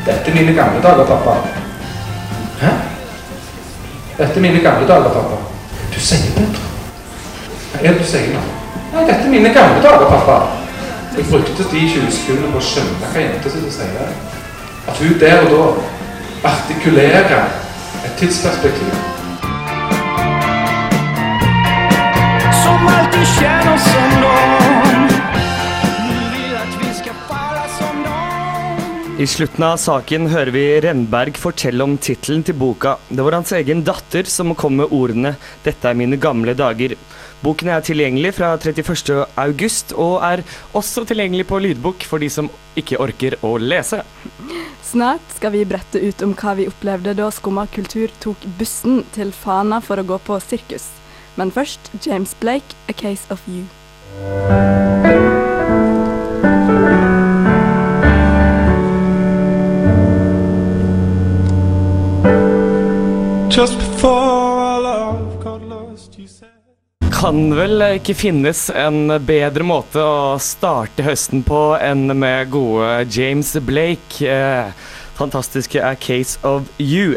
Dette 0.05 0.31
er 0.31 0.39
mine 0.39 0.55
gamle 0.55 0.79
dager, 0.87 1.03
pappa. 1.11 1.35
Hæ? 2.63 2.75
Dette 4.21 4.31
er 4.31 4.43
mine 4.47 4.63
gamle 4.63 4.87
dager, 4.87 5.11
pappa. 5.19 5.43
Du 5.91 5.99
sier 5.99 6.63
er 7.75 7.91
det 7.91 7.99
du 7.99 8.07
sier 8.07 8.31
nå? 8.31 8.54
Nei, 8.95 9.03
dette 9.03 9.25
er 9.27 9.29
mine 9.29 9.49
gamle 9.51 9.81
dager, 9.83 10.05
pappa. 10.07 10.35
Jeg 11.17 11.25
brukte 11.27 11.63
de 11.67 11.81
20 11.83 12.11
sekundene 12.15 12.51
på 12.53 12.61
å 12.61 12.63
skjønne 12.63 13.09
hva 13.11 13.23
jenta 13.25 13.49
sitter 13.51 13.67
og 13.67 13.73
sier. 13.75 14.13
At 14.87 15.01
hun 15.03 15.17
der 15.19 15.41
og 15.43 15.49
da 15.51 15.65
artikulerer 16.47 17.33
et 18.07 18.13
tidsperspektiv. 18.21 18.93
Som 22.61 22.87
alltid 22.93 23.27
som 23.35 24.15
vi 26.79 26.93
som 27.75 27.99
I 29.19 29.27
slutten 29.27 29.63
av 29.63 29.75
saken 29.79 30.29
hører 30.31 30.51
vi 30.55 30.63
Renberg 30.87 31.35
fortelle 31.39 31.83
om 31.83 31.97
tittelen 31.99 32.47
til 32.47 32.55
boka. 32.55 32.95
Det 33.09 33.27
var 33.27 33.41
hans 33.41 33.51
egen 33.59 33.83
datter 33.83 34.23
som 34.23 34.55
kom 34.55 34.79
med 34.79 34.91
ordene 34.91 35.35
'Dette 35.63 35.89
er 35.89 35.93
mine 35.99 36.15
gamle 36.15 36.55
dager'. 36.55 36.95
Boken 37.45 37.69
er 37.69 37.83
tilgjengelig 37.85 38.31
fra 38.39 38.55
31. 38.57 39.19
august, 39.37 39.91
og 39.93 40.15
er 40.25 40.41
også 40.73 41.03
tilgjengelig 41.05 41.45
på 41.45 41.59
lydbok 41.61 42.07
for 42.09 42.17
de 42.23 42.29
som 42.33 42.49
ikke 42.79 42.97
orker 43.03 43.35
å 43.45 43.51
lese. 43.61 43.99
Snart 44.85 45.35
skal 45.37 45.53
vi 45.53 45.61
brette 45.69 46.01
ut 46.01 46.23
om 46.25 46.33
hva 46.33 46.55
vi 46.57 46.65
opplevde 46.71 47.13
da 47.19 47.29
Skumma 47.29 47.67
kultur 47.69 48.09
tok 48.23 48.41
bussen 48.57 49.03
til 49.13 49.29
Fana 49.29 49.77
for 49.77 50.01
å 50.01 50.07
gå 50.09 50.17
på 50.25 50.39
sirkus. 50.41 50.89
Men 51.37 51.53
først 51.53 51.91
James 52.01 52.33
Blake, 52.41 52.73
'A 52.89 52.93
Case 52.93 53.29
of 53.29 53.45
You'. 53.45 53.69
Just 63.53 63.94
kan 67.25 67.55
vel 67.57 67.81
ikke 67.95 68.13
finnes 68.13 68.67
en 68.69 69.09
bedre 69.25 69.65
måte 69.65 69.97
å 69.97 70.35
starte 70.37 71.01
høsten 71.07 71.41
på 71.45 71.57
enn 71.81 72.11
med 72.13 72.51
gode 72.53 73.07
James 73.09 73.49
Blake. 73.65 74.21
Eh, 74.21 74.69
fantastiske 75.17 75.81
A 75.81 75.95
Case 75.97 76.37
of 76.45 76.69
You. 76.77 77.15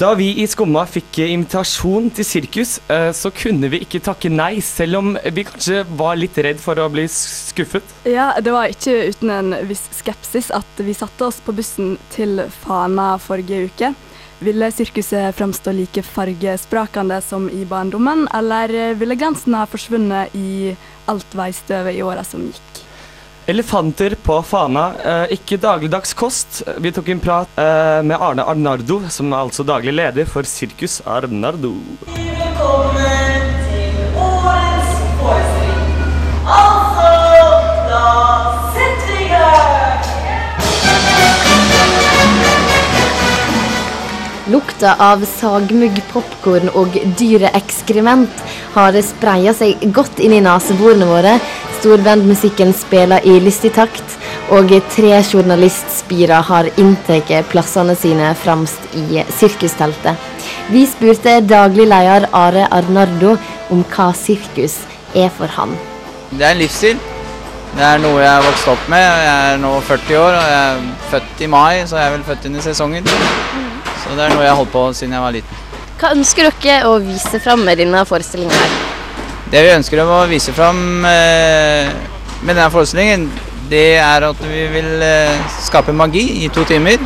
Da 0.00 0.14
vi 0.16 0.30
i 0.40 0.46
Skumma 0.48 0.86
fikk 0.88 1.20
invitasjon 1.26 2.08
til 2.16 2.24
sirkus, 2.24 2.78
eh, 2.88 3.10
så 3.12 3.28
kunne 3.28 3.68
vi 3.68 3.82
ikke 3.84 4.00
takke 4.08 4.32
nei, 4.32 4.54
selv 4.64 5.02
om 5.02 5.12
vi 5.20 5.44
kanskje 5.44 5.84
var 6.00 6.16
litt 6.16 6.40
redd 6.40 6.62
for 6.62 6.80
å 6.80 6.88
bli 6.88 7.04
skuffet. 7.12 7.84
Ja, 8.08 8.32
det 8.40 8.56
var 8.56 8.72
ikke 8.72 9.10
uten 9.12 9.36
en 9.36 9.58
viss 9.68 9.84
skepsis 10.00 10.48
at 10.48 10.80
vi 10.80 10.96
satte 10.96 11.28
oss 11.28 11.44
på 11.44 11.52
bussen 11.52 11.98
til 12.16 12.40
Fana 12.62 13.18
forrige 13.20 13.66
uke. 13.68 13.92
Ville 14.40 14.70
sirkuset 14.72 15.36
framstå 15.36 15.72
like 15.76 16.02
fargesprakende 16.02 17.20
som 17.20 17.50
i 17.50 17.64
barndommen, 17.68 18.28
eller 18.34 18.94
ville 18.94 19.14
glansen 19.14 19.52
ha 19.54 19.66
forsvunnet 19.68 20.32
i 20.32 20.72
alt 21.12 21.36
veistøvet 21.36 21.98
i 21.98 22.00
åra 22.00 22.24
som 22.24 22.46
gikk? 22.48 22.80
Elefanter 23.50 24.16
på 24.22 24.38
Fana, 24.46 24.86
eh, 25.04 25.36
ikke 25.36 25.60
dagligdags 25.60 26.14
kost. 26.16 26.62
Vi 26.80 26.92
tok 26.92 27.12
en 27.12 27.20
prat 27.20 27.60
eh, 27.60 28.00
med 28.00 28.16
Arne 28.16 28.48
Arnardo, 28.48 29.02
som 29.12 29.32
er 29.32 29.42
altså 29.44 29.66
daglig 29.66 29.92
leder 29.98 30.24
for 30.24 30.48
Sirkus 30.48 31.02
Arnardo. 31.04 31.74
Velkommen 32.08 33.49
Lukta 44.50 44.96
av 44.98 45.20
sagmugg, 45.28 46.00
popkorn 46.10 46.72
og 46.74 46.96
dyre 47.18 47.52
ekskrement 47.54 48.40
har 48.74 48.96
spreia 49.06 49.52
seg 49.54 49.84
godt 49.94 50.18
inn 50.24 50.34
i 50.34 50.40
neseborene 50.42 51.06
våre. 51.06 51.36
Storbandmusikken 51.78 52.72
spiller 52.74 53.22
i 53.22 53.36
lystig 53.44 53.70
takt, 53.76 54.16
og 54.50 54.72
tre 54.90 55.12
journalistspirer 55.20 56.42
har 56.50 56.70
inntatt 56.82 57.30
plassene 57.52 57.94
sine 57.94 58.32
fremst 58.42 58.98
i 58.98 59.22
sirkusteltet. 59.38 60.18
Vi 60.74 60.82
spurte 60.90 61.38
daglig 61.46 61.86
leder 61.92 62.26
Are 62.34 62.66
Arnardo 62.74 63.36
om 63.70 63.86
hva 63.94 64.10
sirkus 64.18 64.80
er 65.14 65.30
for 65.38 65.52
han. 65.60 65.78
Det 66.34 66.42
er 66.42 66.56
en 66.56 66.62
livsstil. 66.64 67.00
Det 67.70 67.86
er 67.86 68.02
noe 68.02 68.18
jeg 68.18 68.34
har 68.34 68.46
vokst 68.48 68.70
opp 68.74 68.90
med. 68.90 69.06
Jeg 69.30 69.50
er 69.54 69.60
nå 69.62 69.76
40 69.86 70.22
år 70.26 70.40
og 70.42 70.54
jeg 70.56 70.62
er 70.62 70.86
født 71.14 71.44
i 71.46 71.54
mai, 71.54 71.84
så 71.86 72.00
jeg 72.00 72.08
er 72.08 72.16
vel 72.18 72.32
født 72.32 72.50
inn 72.50 72.58
i 72.58 72.64
sesongen. 72.66 73.14
Så 74.00 74.16
det 74.16 74.24
er 74.24 74.32
noe 74.34 74.44
jeg 74.44 74.52
har 74.52 74.58
holdt 74.60 74.72
på 74.72 74.86
siden 74.96 75.16
jeg 75.16 75.24
var 75.24 75.36
liten. 75.36 75.66
Hva 76.00 76.14
ønsker 76.16 76.48
dere 76.48 76.88
å 76.88 76.96
vise 77.04 77.40
fram 77.44 77.60
med 77.66 77.76
denne 77.80 78.00
forestillingen 78.08 78.56
her? 78.56 78.70
Det 79.50 79.60
vi 79.66 79.72
ønsker 79.74 80.00
å 80.00 80.20
vise 80.30 80.52
fram 80.56 81.04
eh, 81.04 81.90
med 82.40 82.54
denne 82.54 82.70
forestillingen, 82.72 83.26
det 83.70 83.98
er 84.00 84.24
at 84.30 84.40
vi 84.46 84.62
vil 84.72 85.02
eh, 85.04 85.42
skape 85.66 85.92
magi 85.92 86.22
i 86.44 86.48
to 86.54 86.64
timer. 86.68 87.02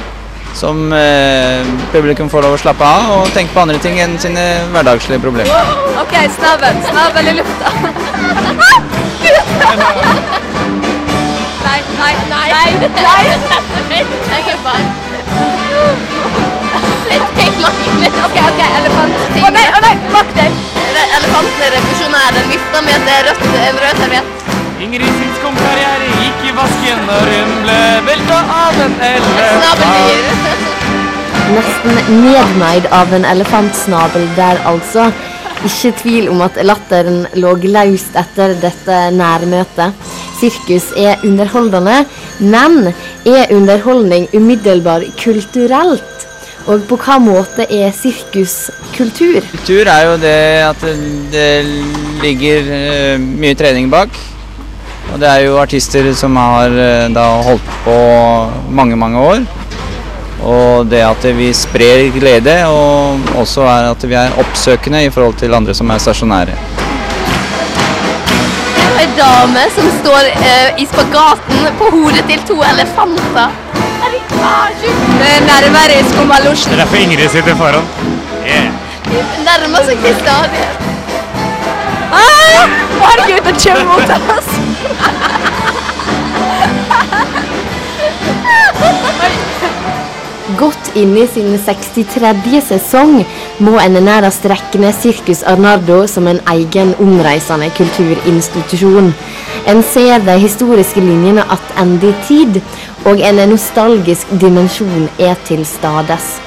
Som 0.54 0.92
eh, 0.94 1.66
publikum 1.90 2.28
får 2.30 2.46
lov 2.46 2.54
å 2.54 2.60
slappe 2.62 2.86
av 2.86 3.10
og 3.16 3.32
tenke 3.34 3.50
på 3.56 3.64
andre 3.64 3.80
ting 3.82 3.98
enn 3.98 4.14
sine 4.22 4.44
hverdagslige 4.70 5.18
problemer. 5.24 5.50
OK, 5.98 6.14
snabel. 6.36 6.78
Snabel 6.86 7.32
i 7.32 7.36
lufta. 7.40 7.68
Nei, 11.64 11.80
nei, 11.98 12.14
nei. 12.30 12.48
nei. 12.52 12.68
nei. 12.92 13.24
er 15.74 16.13
Jeg 17.64 18.12
OK, 18.24 18.36
OK, 18.44 18.60
elefantting. 18.78 19.44
Å 19.48 19.50
nei, 19.54 19.66
å 19.72 19.78
nei, 19.84 19.94
bak 20.12 20.32
deg. 20.36 20.56
Elefanten 21.04 21.62
er 21.64 21.70
revolusjonær. 21.78 22.34
Den 22.36 22.50
vifter 22.52 22.84
med 22.84 22.94
et 22.98 23.28
rødt, 23.28 23.44
en 23.64 23.78
rød 23.84 24.02
serviett. 24.02 24.28
Ingrid 24.84 25.14
Sinskom 25.16 25.54
karriere 25.56 26.08
gikk 26.20 26.42
i 26.44 26.52
vasken 26.58 27.04
når 27.08 27.30
hun 27.32 27.52
ble 27.62 27.78
velta 28.08 28.40
av 28.52 28.80
en 28.84 28.96
elefant. 29.08 30.66
Nesten 31.54 31.94
nedmeid 32.24 32.88
av 32.92 33.14
en 33.16 33.24
elefantsnabel 33.28 34.26
der, 34.36 34.60
altså. 34.68 35.08
Ikke 35.64 35.94
tvil 36.02 36.28
om 36.28 36.42
at 36.44 36.58
latteren 36.66 37.22
lå 37.40 37.54
løst 37.64 38.16
etter 38.20 38.52
dette 38.60 38.98
nærmøtet. 39.16 39.96
Sirkus 40.36 40.90
er 41.00 41.22
underholdende, 41.24 42.02
men 42.40 42.92
er 43.24 43.54
underholdning 43.54 44.28
umiddelbar 44.36 45.06
kulturelt? 45.22 46.28
Og 46.64 46.86
på 46.88 46.96
hva 46.96 47.18
måte 47.20 47.66
er 47.68 47.90
sirkus 47.92 48.70
kultur? 48.94 49.42
Kultur 49.52 49.84
er 49.84 50.06
jo 50.06 50.14
det 50.22 50.38
at 50.64 50.80
det, 50.80 50.94
det 51.34 51.48
ligger 52.22 52.70
eh, 52.72 53.18
mye 53.20 53.56
trening 53.58 53.90
bak. 53.92 54.16
Og 55.12 55.20
det 55.20 55.28
er 55.28 55.44
jo 55.44 55.58
artister 55.60 56.08
som 56.16 56.38
har 56.40 56.72
eh, 56.72 57.10
da 57.12 57.26
holdt 57.44 57.68
på 57.84 57.98
mange, 58.72 58.96
mange 58.96 59.20
år. 59.20 59.44
Og 60.44 60.88
det 60.88 61.04
at 61.04 61.28
vi 61.36 61.50
sprer 61.56 62.08
glede, 62.16 62.56
og 62.64 63.36
også 63.36 63.68
er 63.68 63.90
at 63.92 64.08
vi 64.08 64.16
er 64.16 64.40
oppsøkende 64.40 65.04
i 65.04 65.12
forhold 65.12 65.36
til 65.44 65.54
andre 65.56 65.76
som 65.76 65.92
er 65.92 66.00
stasjonære. 66.00 66.56
Ei 69.04 69.08
dame 69.20 69.68
som 69.76 69.92
står 70.00 70.32
eh, 70.32 70.68
i 70.80 70.88
spagaten 70.88 71.72
på 71.76 71.92
hodet 71.92 72.24
til 72.32 72.48
to 72.48 72.62
elefanter. 72.72 73.83
Er 74.44 75.40
nærmere 75.50 75.98
Skummalosjen. 76.10 76.72
Det 76.72 76.78
er 76.78 76.84
derfor 76.84 76.96
Ingrid 76.96 77.28
sitter 77.28 77.56
foran. 77.56 77.84
Yeah. 78.46 78.68
Nærmer 79.46 79.82
seg 79.86 79.98
til 80.04 80.14
stadiet. 80.20 80.72
Ah! 82.12 82.64
Herregud, 83.04 83.40
det 83.46 83.54
kommer 83.62 83.84
mot 83.84 84.10
oss. 84.38 84.48
Godt 90.58 90.90
inne 90.94 91.24
i 91.24 91.26
sin 91.26 91.54
63. 91.58 92.60
sesong 92.68 93.14
må 93.64 93.78
en 93.80 93.96
nærmest 94.04 94.42
strekkende 94.42 94.92
Sirkus 94.94 95.42
Arnardo 95.42 96.04
som 96.06 96.28
en 96.30 96.40
egen 96.52 96.92
omreisende 97.02 97.70
kulturinstitusjon. 97.78 99.08
En 99.66 99.82
ser 99.82 100.22
de 100.26 100.36
historiske 100.38 101.00
linjene 101.00 101.46
attende 101.56 102.12
i 102.12 102.14
tid, 102.28 102.60
og 103.04 103.20
en 103.20 103.42
nostalgisk 103.50 104.30
dimensjon 104.40 105.08
er 105.20 105.36
til 105.44 105.64
stades. 105.68 106.38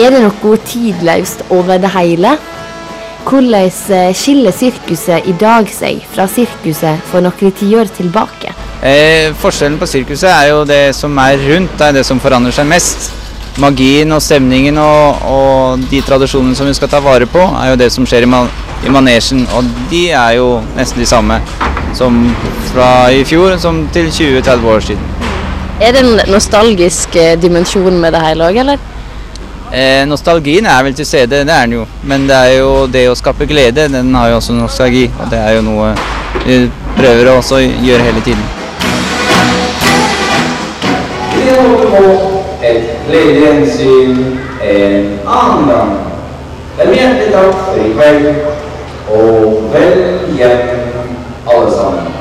Er 0.00 0.14
det 0.14 0.22
noe 0.24 0.56
tidløst 0.64 1.44
over 1.52 1.80
det 1.80 1.92
hele? 1.92 2.36
Hvordan 3.22 4.14
skiller 4.16 4.54
sirkuset 4.56 5.28
i 5.30 5.34
dag 5.38 5.68
seg 5.70 6.00
fra 6.10 6.26
sirkuset 6.26 7.02
for 7.10 7.22
noen 7.22 7.52
tiår 7.58 7.92
tilbake? 7.94 8.54
Eh, 8.82 9.30
forskjellen 9.38 9.78
på 9.78 9.86
sirkuset 9.86 10.30
er 10.32 10.48
jo 10.50 10.64
det 10.66 10.94
som 10.96 11.18
er 11.22 11.38
rundt, 11.38 11.76
det 11.78 11.86
er 11.86 11.98
det 12.00 12.06
som 12.08 12.20
forandrer 12.20 12.56
seg 12.56 12.66
mest. 12.66 13.12
Magien 13.60 14.10
og 14.16 14.22
stemningen 14.24 14.78
og, 14.80 15.26
og 15.28 15.84
de 15.90 16.00
tradisjonene 16.02 16.56
som 16.56 16.66
vi 16.66 16.74
skal 16.74 16.90
ta 16.90 17.02
vare 17.04 17.28
på, 17.28 17.44
er 17.60 17.74
jo 17.74 17.80
det 17.84 17.90
som 17.92 18.08
skjer 18.08 18.24
i, 18.24 18.30
man, 18.32 18.48
i 18.82 18.90
manesjen. 18.90 19.44
Og 19.54 19.68
de 19.92 20.06
er 20.08 20.38
jo 20.40 20.56
nesten 20.74 21.04
de 21.04 21.06
samme 21.06 21.38
som 21.94 22.24
fra 22.72 23.12
i 23.12 23.20
fjor 23.28 23.58
som 23.60 23.84
til 23.92 24.08
20-30 24.08 24.72
år 24.72 24.88
siden. 24.88 25.31
Er 25.80 25.92
det 25.92 26.02
en 26.04 26.20
nostalgisk 26.30 27.16
eh, 27.16 27.38
dimensjon 27.40 28.00
med 28.00 28.12
det 28.12 28.20
hele 28.22 28.48
òg, 28.50 28.58
eller? 28.60 28.78
Eh, 29.72 30.04
nostalgien 30.06 30.66
er 30.66 30.82
vel 30.84 30.94
til 30.94 31.06
stede, 31.06 31.26
det 31.30 31.54
er 31.54 31.66
den 31.66 31.72
jo. 31.72 31.86
Men 32.04 32.26
det 32.28 32.36
er 32.36 32.58
jo 32.58 32.86
det 32.92 33.06
å 33.08 33.14
skape 33.16 33.46
glede, 33.48 33.88
den 33.88 34.14
har 34.14 34.28
jo 34.28 34.36
også 34.36 34.52
nostalgi. 34.52 35.06
Og 35.18 35.30
det 35.32 35.40
er 35.40 35.56
jo 35.56 35.62
noe 35.64 35.94
vi 36.44 36.58
prøver 36.98 37.30
å 37.32 37.38
også 37.40 37.62
gjøre 37.62 38.04
hele 38.04 38.20
tiden. 38.20 38.44
Et 42.62 42.84
gledegjensyn 43.08 44.38
en 44.62 45.08
annen. 45.26 45.96
Vel 46.78 46.94
hjertelig 46.94 47.32
takk 47.34 47.58
for 47.64 47.80
i 47.82 47.90
kveld, 47.96 48.28
og 49.08 49.68
vel 49.74 49.98
hjem 50.36 50.60
alle 51.48 51.70
sammen. 51.74 52.11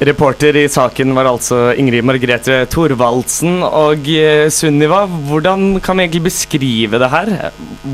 Reporter 0.00 0.56
i 0.56 0.62
saken 0.72 1.10
var 1.12 1.28
altså 1.28 1.74
Ingrid 1.76 2.06
Margrethe 2.08 2.62
Thorvaldsen. 2.72 3.58
Og 3.66 4.06
eh, 4.08 4.46
Sunniva, 4.48 5.02
hvordan 5.28 5.74
kan 5.84 5.98
vi 5.98 6.06
egentlig 6.06 6.22
beskrive 6.30 7.00
det 7.02 7.10
her? 7.12 7.32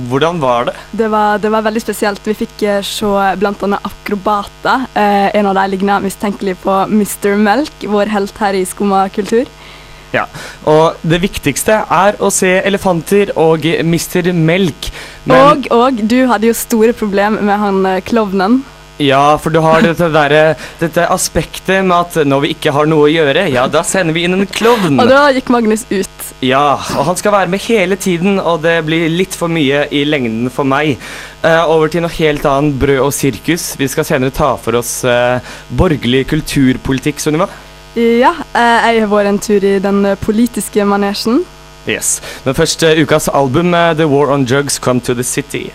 Hvordan 0.07 0.39
var 0.39 0.69
det? 0.69 0.77
Det 1.01 1.09
var, 1.11 1.41
det 1.43 1.51
var 1.51 1.65
veldig 1.67 1.83
spesielt. 1.83 2.23
Vi 2.23 2.37
fikk 2.45 2.63
eh, 2.63 2.79
se 2.87 3.11
bl.a. 3.41 3.81
akrobater. 3.91 4.87
Eh, 4.95 5.35
en 5.35 5.51
av 5.51 5.59
dem 5.59 5.75
ligna 5.75 5.99
mistenkelig 6.05 6.61
på 6.63 6.79
Mr. 6.93 7.35
Melk, 7.43 7.89
vår 7.91 8.15
helt 8.15 8.39
her 8.39 8.55
i 8.55 8.63
Skumma 8.63 9.09
kultur. 9.11 9.51
Ja, 10.15 10.29
og 10.71 11.03
det 11.03 11.19
viktigste 11.25 11.81
er 11.91 12.23
å 12.23 12.31
se 12.31 12.53
elefanter 12.63 13.35
og 13.35 13.67
Mr. 13.67 14.31
Melk. 14.31 14.93
Men 15.27 15.43
Og, 15.43 15.69
og 15.75 16.07
du 16.07 16.21
hadde 16.31 16.53
jo 16.53 16.55
store 16.55 16.95
problemer 16.95 17.43
med 17.43 17.63
han 17.67 17.83
eh, 17.97 18.01
klovnen. 18.07 18.61
Ja, 18.99 19.37
for 19.37 19.53
du 19.53 19.59
har 19.61 19.83
dette, 19.85 20.09
der, 20.09 20.57
dette 20.81 21.05
aspektet 21.13 21.85
med 21.85 21.97
at 21.99 22.17
når 22.25 22.47
vi 22.47 22.53
ikke 22.55 22.73
har 22.73 22.89
noe 22.89 23.11
å 23.11 23.13
gjøre, 23.13 23.45
ja, 23.53 23.67
da 23.69 23.83
sender 23.85 24.17
vi 24.17 24.25
inn 24.25 24.39
en 24.39 24.49
klovn. 24.49 24.97
Og 25.03 25.11
da 25.11 25.27
gikk 25.37 25.53
Magnus 25.53 25.85
ut. 25.91 26.31
Ja, 26.45 26.79
og 26.97 27.05
han 27.11 27.19
skal 27.21 27.35
være 27.35 27.53
med 27.53 27.65
hele 27.67 27.97
tiden, 28.01 28.41
og 28.41 28.63
det 28.65 28.79
blir 28.89 29.13
litt 29.13 29.37
for 29.37 29.53
mye 29.53 29.85
i 29.93 30.03
lengden 30.09 30.49
for 30.53 30.69
meg. 30.69 30.97
Uh, 31.45 31.69
over 31.69 31.93
til 31.93 32.07
noe 32.07 32.17
helt 32.17 32.49
annet, 32.49 32.79
brød 32.81 33.05
og 33.05 33.13
sirkus. 33.15 33.75
Vi 33.77 33.89
skal 33.93 34.09
senere 34.09 34.35
ta 34.35 34.55
for 34.61 34.81
oss 34.81 34.99
uh, 35.05 35.45
borgerlig 35.77 36.25
kulturpolitikk, 36.33 37.21
Sunniva. 37.21 37.51
Ja, 37.97 38.35
eh, 38.53 38.91
jeg 38.93 39.07
har 39.07 39.09
vært 39.09 39.31
en 39.31 39.39
tur 39.41 39.65
i 39.65 39.79
den 39.81 40.03
politiske 40.21 40.85
manesjen. 40.85 41.45
Yes. 41.89 42.19
Men 42.45 42.57
først 42.57 42.85
uh, 42.85 42.97
ukas 42.97 43.29
album, 43.33 43.77
The 43.97 44.09
War 44.09 44.33
on 44.33 44.45
Drugs 44.45 44.81
Come 44.81 45.05
to 45.05 45.17
the 45.17 45.25
City. 45.25 45.71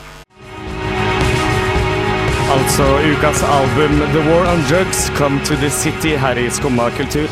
Altså 2.72 2.84
ukas 2.84 3.44
album 3.44 4.00
The 4.00 4.32
War 4.32 4.48
on 4.48 4.62
Drugs 4.70 5.12
Come 5.18 5.40
to 5.46 5.56
the 5.56 5.70
City 5.70 6.16
her 6.16 6.38
i 6.38 6.50
Skumma 6.50 6.90
kultur. 6.90 7.28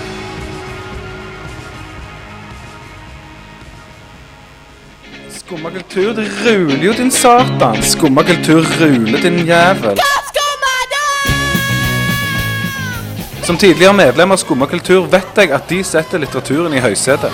Skumma 5.30 5.70
kultur, 5.70 6.14
det 6.14 6.28
ruler 6.46 6.84
jo, 6.84 6.94
din 6.94 7.12
satan. 7.12 7.84
Skumma 7.84 8.24
kultur 8.24 8.66
ruler, 8.82 9.22
din 9.22 9.48
jævel. 9.48 9.98
Som 13.44 13.58
tidligere 13.58 13.94
medlem 13.94 14.32
av 14.32 14.38
Skumma 14.38 14.66
kultur 14.66 15.08
vet 15.08 15.38
jeg 15.38 15.52
at 15.52 15.70
de 15.70 15.84
setter 15.84 16.20
litteraturen 16.20 16.74
i 16.74 16.84
høysetet. 16.84 17.32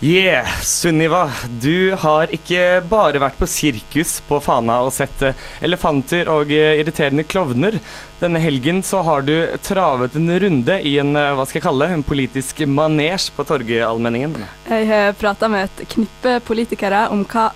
Yeah, 0.00 0.44
Sunniva, 0.60 1.30
du 1.62 1.94
har 1.96 2.28
ikke 2.28 2.82
bare 2.84 3.16
vært 3.16 3.38
på 3.40 3.46
sirkus 3.48 4.18
på 4.28 4.36
Fana 4.44 4.82
og 4.84 4.90
sett 4.92 5.22
eh, 5.24 5.38
elefanter 5.64 6.28
og 6.28 6.52
eh, 6.52 6.74
irriterende 6.82 7.24
klovner. 7.24 7.78
Denne 8.20 8.42
helgen 8.44 8.82
så 8.84 9.00
har 9.06 9.24
du 9.24 9.32
travet 9.64 10.18
en 10.20 10.28
runde 10.44 10.76
i 10.84 10.98
en, 11.00 11.16
eh, 11.16 11.30
hva 11.32 11.46
skal 11.48 11.62
jeg 11.62 11.64
kalle, 11.64 11.88
en 11.94 12.04
politisk 12.04 12.60
manesj 12.68 13.30
på 13.38 13.48
Torgallmenningen. 13.48 14.36
Jeg 14.68 14.90
har 14.92 15.16
prata 15.16 15.48
med 15.48 15.64
et 15.64 15.88
knippe 15.96 16.42
politikere 16.44 17.06
om 17.08 17.24
hva 17.24 17.48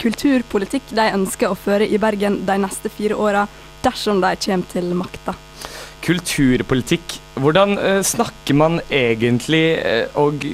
kulturpolitikk 0.00 0.96
de 0.96 1.10
ønsker 1.12 1.52
å 1.52 1.60
føre 1.60 1.84
i 1.84 2.00
Bergen 2.00 2.46
de 2.48 2.56
neste 2.64 2.88
fire 2.88 3.20
åra, 3.20 3.44
dersom 3.84 4.24
de 4.24 4.32
kommer 4.48 4.72
til 4.72 4.94
makta. 4.96 5.36
Kulturpolitikk. 6.06 7.16
Hvordan 7.42 7.74
eh, 7.82 8.02
snakker 8.06 8.54
man 8.54 8.78
egentlig 8.94 9.64
eh, 9.82 10.06
og 10.14 10.44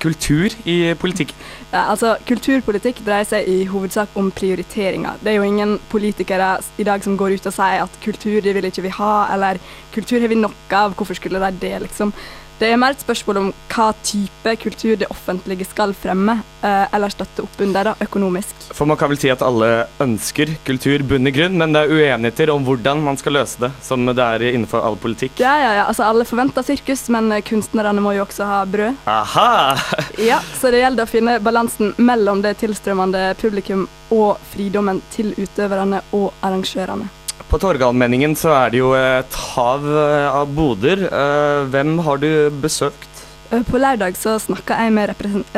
kultur 0.00 0.54
i 0.64 0.94
politikk? 0.96 1.34
Ja, 1.74 1.90
altså, 1.90 2.14
Kulturpolitikk 2.24 3.02
dreier 3.04 3.28
seg 3.28 3.48
i 3.50 3.66
hovedsak 3.68 4.16
om 4.16 4.30
prioriteringer. 4.32 5.20
Det 5.20 5.32
er 5.32 5.36
jo 5.38 5.48
ingen 5.48 5.76
politikere 5.92 6.54
i 6.80 6.86
dag 6.88 7.04
som 7.04 7.18
går 7.20 7.36
ut 7.36 7.50
og 7.50 7.56
sier 7.56 7.84
at 7.84 8.00
kultur 8.04 8.40
det 8.40 8.54
vil 8.56 8.70
ikke 8.70 8.86
vi 8.86 8.94
ha, 8.96 9.12
eller 9.34 9.60
kultur 9.92 10.24
har 10.24 10.32
vi 10.32 10.40
nok 10.40 10.72
av, 10.72 10.96
hvorfor 10.96 11.20
skulle 11.20 11.42
de 11.42 11.52
det, 11.66 11.74
liksom. 11.84 12.14
Det 12.58 12.68
er 12.70 12.78
mer 12.78 12.94
et 12.94 13.02
spørsmål 13.02 13.38
om 13.40 13.48
hva 13.72 13.88
type 14.06 14.52
kultur 14.62 14.94
det 15.00 15.08
offentlige 15.10 15.66
skal 15.66 15.90
fremme, 15.98 16.36
eh, 16.62 16.84
eller 16.94 17.10
støtte 17.10 17.42
opp 17.42 17.56
under 17.64 17.90
da, 17.90 17.94
økonomisk. 18.04 18.68
For 18.70 18.86
man 18.86 18.98
kan 19.00 19.10
vel 19.10 19.18
si 19.18 19.30
at 19.32 19.42
alle 19.42 19.88
ønsker 20.02 20.52
kultur 20.66 21.02
bunn 21.02 21.26
i 21.26 21.32
grunn, 21.34 21.58
men 21.58 21.74
det 21.74 21.82
er 21.82 21.94
uenigheter 21.94 22.52
om 22.54 22.62
hvordan 22.66 23.02
man 23.02 23.18
skal 23.18 23.34
løse 23.40 23.58
det, 23.64 23.72
som 23.82 24.06
det 24.06 24.22
er 24.22 24.46
innenfor 24.52 24.86
all 24.86 24.98
politikk. 25.02 25.42
Ja, 25.42 25.56
ja, 25.58 25.72
ja, 25.80 25.88
altså 25.90 26.06
Alle 26.06 26.24
forventer 26.28 26.62
sirkus, 26.62 27.08
men 27.10 27.32
eh, 27.32 27.42
kunstnerne 27.42 28.04
må 28.04 28.14
jo 28.14 28.22
også 28.22 28.46
ha 28.46 28.62
brød. 28.64 29.02
Aha! 29.10 29.50
Ja, 30.30 30.38
Så 30.60 30.70
det 30.70 30.84
gjelder 30.84 31.04
å 31.04 31.10
finne 31.10 31.40
balansen 31.42 31.90
mellom 31.98 32.40
det 32.44 32.54
tilstrømmende 32.62 33.34
publikum 33.40 33.88
og 34.14 34.38
fridommen 34.52 35.02
til 35.10 35.34
utøverne 35.34 36.04
og 36.14 36.30
arrangørene. 36.44 37.10
På 37.54 37.58
Torgallmenningen 37.62 38.32
så 38.34 38.50
er 38.50 38.72
det 38.74 38.80
jo 38.80 38.88
et 38.98 39.34
hav 39.54 39.84
eh, 39.86 40.24
av 40.26 40.48
boder. 40.56 41.04
Eh, 41.06 41.60
Hvem 41.70 41.92
har 42.02 42.18
du 42.18 42.50
besøkt? 42.58 43.20
Eh, 43.54 43.60
På 43.68 43.78
lørdag 43.78 44.16
så 44.18 44.32
snakka 44.42 44.74
jeg 44.82 44.90
med 44.96 45.12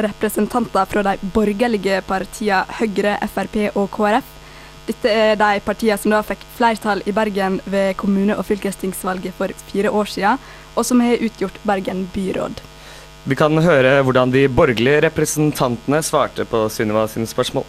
representanter 0.04 0.90
fra 0.90 1.04
de 1.06 1.14
borgerlige 1.32 2.02
partiene 2.04 2.66
Høyre, 2.82 3.14
Frp 3.32 3.56
og 3.70 3.88
KrF. 3.94 4.28
Dette 4.90 5.14
er 5.22 5.40
de 5.40 5.62
partiene 5.64 5.96
som 6.02 6.12
da 6.12 6.20
fikk 6.20 6.44
flertall 6.59 7.00
i 7.09 7.16
Bergen 7.16 7.62
ved 7.64 7.96
kommune- 7.96 8.37
og 8.37 8.44
fylkestingsvalget 8.44 9.32
for 9.40 9.56
fire 9.72 9.88
år 9.88 10.12
siden, 10.18 10.44
og 10.76 10.85
som 10.85 11.00
har 11.00 11.24
utgjort 11.30 11.56
Bergen 11.64 12.04
byråd. 12.12 12.61
Vi 13.24 13.40
kan 13.40 13.56
høre 13.56 14.02
hvordan 14.04 14.37
de 14.37 14.44
borgerlige 14.52 15.00
representantene 15.09 16.04
svarte 16.04 16.44
på 16.44 16.66
Sunniva 16.68 17.09
sine 17.09 17.24
spørsmål. 17.24 17.64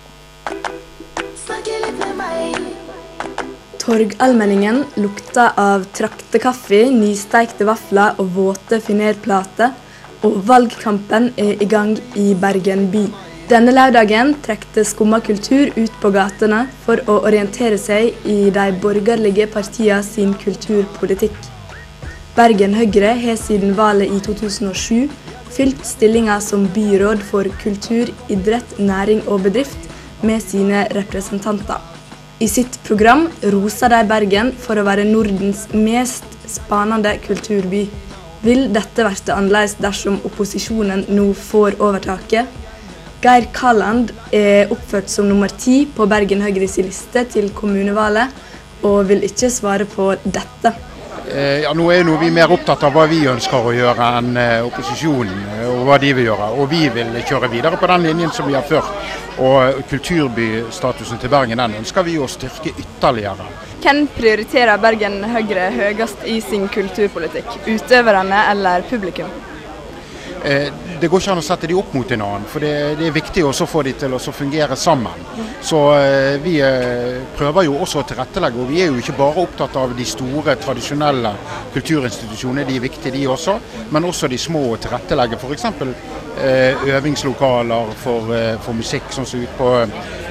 Torgallmenningen 3.87 4.81
lukta 4.99 5.53
av 5.55 5.85
traktekaffe, 5.95 6.81
nysteikte 6.91 7.63
vafler 7.69 8.17
og 8.19 8.33
våte 8.35 8.81
finerplater, 8.83 9.71
og 10.27 10.41
valgkampen 10.49 11.29
er 11.39 11.63
i 11.63 11.67
gang 11.71 11.93
i 12.19 12.33
Bergen 12.35 12.89
by. 12.91 13.05
Denne 13.47 13.71
lørdagen 13.71 14.33
trekte 14.43 14.83
Skumma 14.83 15.21
kultur 15.23 15.71
ut 15.77 15.95
på 16.03 16.11
gatene 16.11 16.65
for 16.83 16.99
å 17.07 17.21
orientere 17.29 17.79
seg 17.79 18.27
i 18.27 18.51
de 18.51 18.67
borgerlige 18.83 19.47
partiene 19.55 20.03
sin 20.03 20.35
kulturpolitikk. 20.35 21.37
Bergen 22.35 22.75
Høyre 22.75 23.15
har 23.23 23.39
siden 23.39 23.71
valget 23.79 24.11
i 24.11 24.19
2007 24.27 25.07
fylt 25.55 25.87
stillinga 25.87 26.41
som 26.43 26.67
byråd 26.75 27.23
for 27.23 27.47
kultur, 27.63 28.11
idrett, 28.27 28.81
næring 28.83 29.23
og 29.31 29.47
bedrift 29.47 29.93
med 30.27 30.43
sine 30.43 30.89
representanter. 30.91 31.96
I 32.37 32.45
sitt 32.45 32.75
program 32.85 33.23
roser 33.49 33.89
de 33.89 34.03
Bergen 34.05 34.51
for 34.61 34.77
å 34.77 34.83
være 34.85 35.07
Nordens 35.09 35.63
mest 35.73 36.35
spanende 36.45 37.15
kulturby. 37.23 37.87
Vil 38.43 38.67
dette 38.75 39.05
bli 39.07 39.33
annerledes 39.33 39.73
dersom 39.81 40.19
opposisjonen 40.29 41.07
nå 41.17 41.31
får 41.33 41.79
overtaket? 41.81 42.45
Geir 43.23 43.47
Kaland 43.57 44.13
er 44.29 44.69
oppført 44.69 45.09
som 45.09 45.25
nummer 45.25 45.49
ti 45.49 45.87
på 45.89 46.05
Bergen 46.05 46.45
Høyres 46.45 46.77
liste 46.77 47.25
til 47.33 47.49
kommunevalget, 47.57 48.29
og 48.85 49.09
vil 49.09 49.25
ikke 49.25 49.49
svare 49.49 49.89
på 49.89 50.11
dette. 50.21 50.75
Eh, 51.35 51.61
Ja, 51.61 51.73
nå 51.73 51.91
er 51.91 52.03
vi 52.19 52.29
mer 52.31 52.51
opptatt 52.51 52.83
av 52.83 52.93
hva 52.95 53.05
vi 53.09 53.25
ønsker 53.27 53.65
å 53.65 53.73
gjøre 53.75 54.09
enn 54.19 54.37
eh, 54.39 54.65
opposisjonen 54.65 55.41
eh, 55.57 55.65
og 55.67 55.83
hva 55.87 55.97
de 55.99 56.13
vil 56.15 56.29
gjøre. 56.29 56.49
Og 56.55 56.69
vi 56.71 56.87
vil 56.93 57.11
kjøre 57.27 57.49
videre 57.51 57.77
på 57.77 57.89
den 57.91 58.05
linjen 58.07 58.31
som 58.31 58.47
vi 58.47 58.55
har 58.55 58.63
ført. 58.67 58.93
Og 59.37 59.83
kulturbystatusen 59.89 61.19
til 61.21 61.29
Bergen 61.29 61.59
den 61.59 61.75
ønsker 61.81 62.05
vi 62.07 62.15
å 62.17 62.29
styrke 62.31 62.71
ytterligere. 62.73 63.49
Hvem 63.83 64.07
prioriterer 64.15 64.79
Bergen 64.81 65.19
Høyre 65.29 65.69
høyest 65.75 66.23
i 66.25 66.39
sin 66.41 66.65
kulturpolitikk? 66.73 67.59
Utøverne 67.67 68.47
eller 68.53 68.87
publikum? 68.89 69.29
Eh, 70.47 70.73
Det 70.99 71.07
går 71.07 71.21
ikke 71.21 71.33
an 71.35 71.41
å 71.41 71.45
sette 71.45 71.67
de 71.69 71.75
opp 71.77 71.91
mot 71.93 72.11
en 72.15 72.21
annen, 72.25 72.45
for 72.49 72.63
det, 72.63 72.71
det 72.97 73.05
er 73.05 73.13
viktig 73.13 73.43
også 73.45 73.65
å 73.67 73.69
få 73.69 73.83
de 73.85 73.91
til 74.01 74.13
å 74.15 74.19
fungere 74.33 74.73
sammen. 74.79 75.25
Så 75.61 75.81
eh, 75.93 76.37
vi 76.41 76.55
eh, 76.63 77.19
prøver 77.37 77.67
jo 77.67 77.75
også 77.83 78.01
å 78.01 78.05
tilrettelegge, 78.07 78.63
og 78.63 78.71
vi 78.71 78.79
er 78.81 78.89
jo 78.89 79.01
ikke 79.01 79.17
bare 79.19 79.43
opptatt 79.43 79.75
av 79.77 79.93
de 79.97 80.07
store, 80.07 80.55
tradisjonelle 80.63 81.33
kulturinstitusjonene, 81.75 82.65
de 82.65 82.79
er 82.79 82.85
viktige 82.87 83.13
de 83.13 83.27
også, 83.29 83.57
men 83.91 84.07
også 84.09 84.31
de 84.31 84.39
små 84.41 84.63
å 84.71 84.79
tilrettelegge. 84.81 85.37
F.eks. 85.37 85.67
Øvingslokaler 86.97 87.93
for, 88.01 88.33
for 88.63 88.77
musikk, 88.77 89.11
sånn 89.13 89.25
som 89.29 89.43
ute 89.43 89.57
på, 89.57 89.69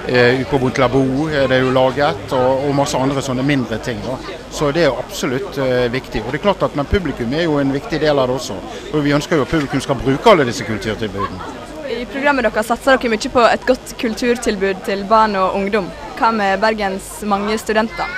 eh, 0.09 0.41
ut 0.41 0.51
på 0.51 0.59
Bontlabo 0.59 1.29
er 1.29 1.49
det 1.51 1.61
jo 1.61 1.71
laget, 1.75 2.33
og, 2.33 2.67
og 2.69 2.75
masse 2.79 2.99
andre 2.99 3.23
sånne 3.23 3.45
mindre 3.47 3.79
ting. 3.85 4.01
Da. 4.05 4.17
Så 4.51 4.71
det 4.75 4.85
er 4.85 4.91
jo 4.91 4.99
absolutt 5.03 5.59
eh, 5.63 5.87
viktig. 5.93 6.25
Og 6.25 6.33
det 6.33 6.41
er 6.41 6.47
klart 6.49 6.67
at 6.67 6.77
Men 6.77 6.89
publikum 6.91 7.33
er 7.35 7.47
jo 7.47 7.59
en 7.61 7.73
viktig 7.73 8.01
del 8.03 8.19
av 8.19 8.29
det 8.29 8.37
også. 8.41 8.59
Og 8.93 9.01
vi 9.05 9.15
ønsker 9.17 9.41
jo 9.41 9.47
at 9.47 9.53
publikum 9.53 9.83
skal 9.85 9.99
bruke 10.01 10.31
alle 10.31 10.47
disse 10.49 10.67
kulturtilbudene. 10.67 11.65
I 11.87 12.05
programmet 12.11 12.45
deres 12.45 12.67
satser 12.67 12.99
dere 12.99 13.13
mye 13.13 13.33
på 13.33 13.43
et 13.47 13.67
godt 13.67 13.95
kulturtilbud 14.01 14.85
til 14.87 15.05
barn 15.09 15.37
og 15.39 15.55
ungdom. 15.59 15.91
Hva 16.19 16.33
med 16.35 16.61
Bergens 16.61 17.21
mange 17.25 17.59
studenter? 17.63 18.11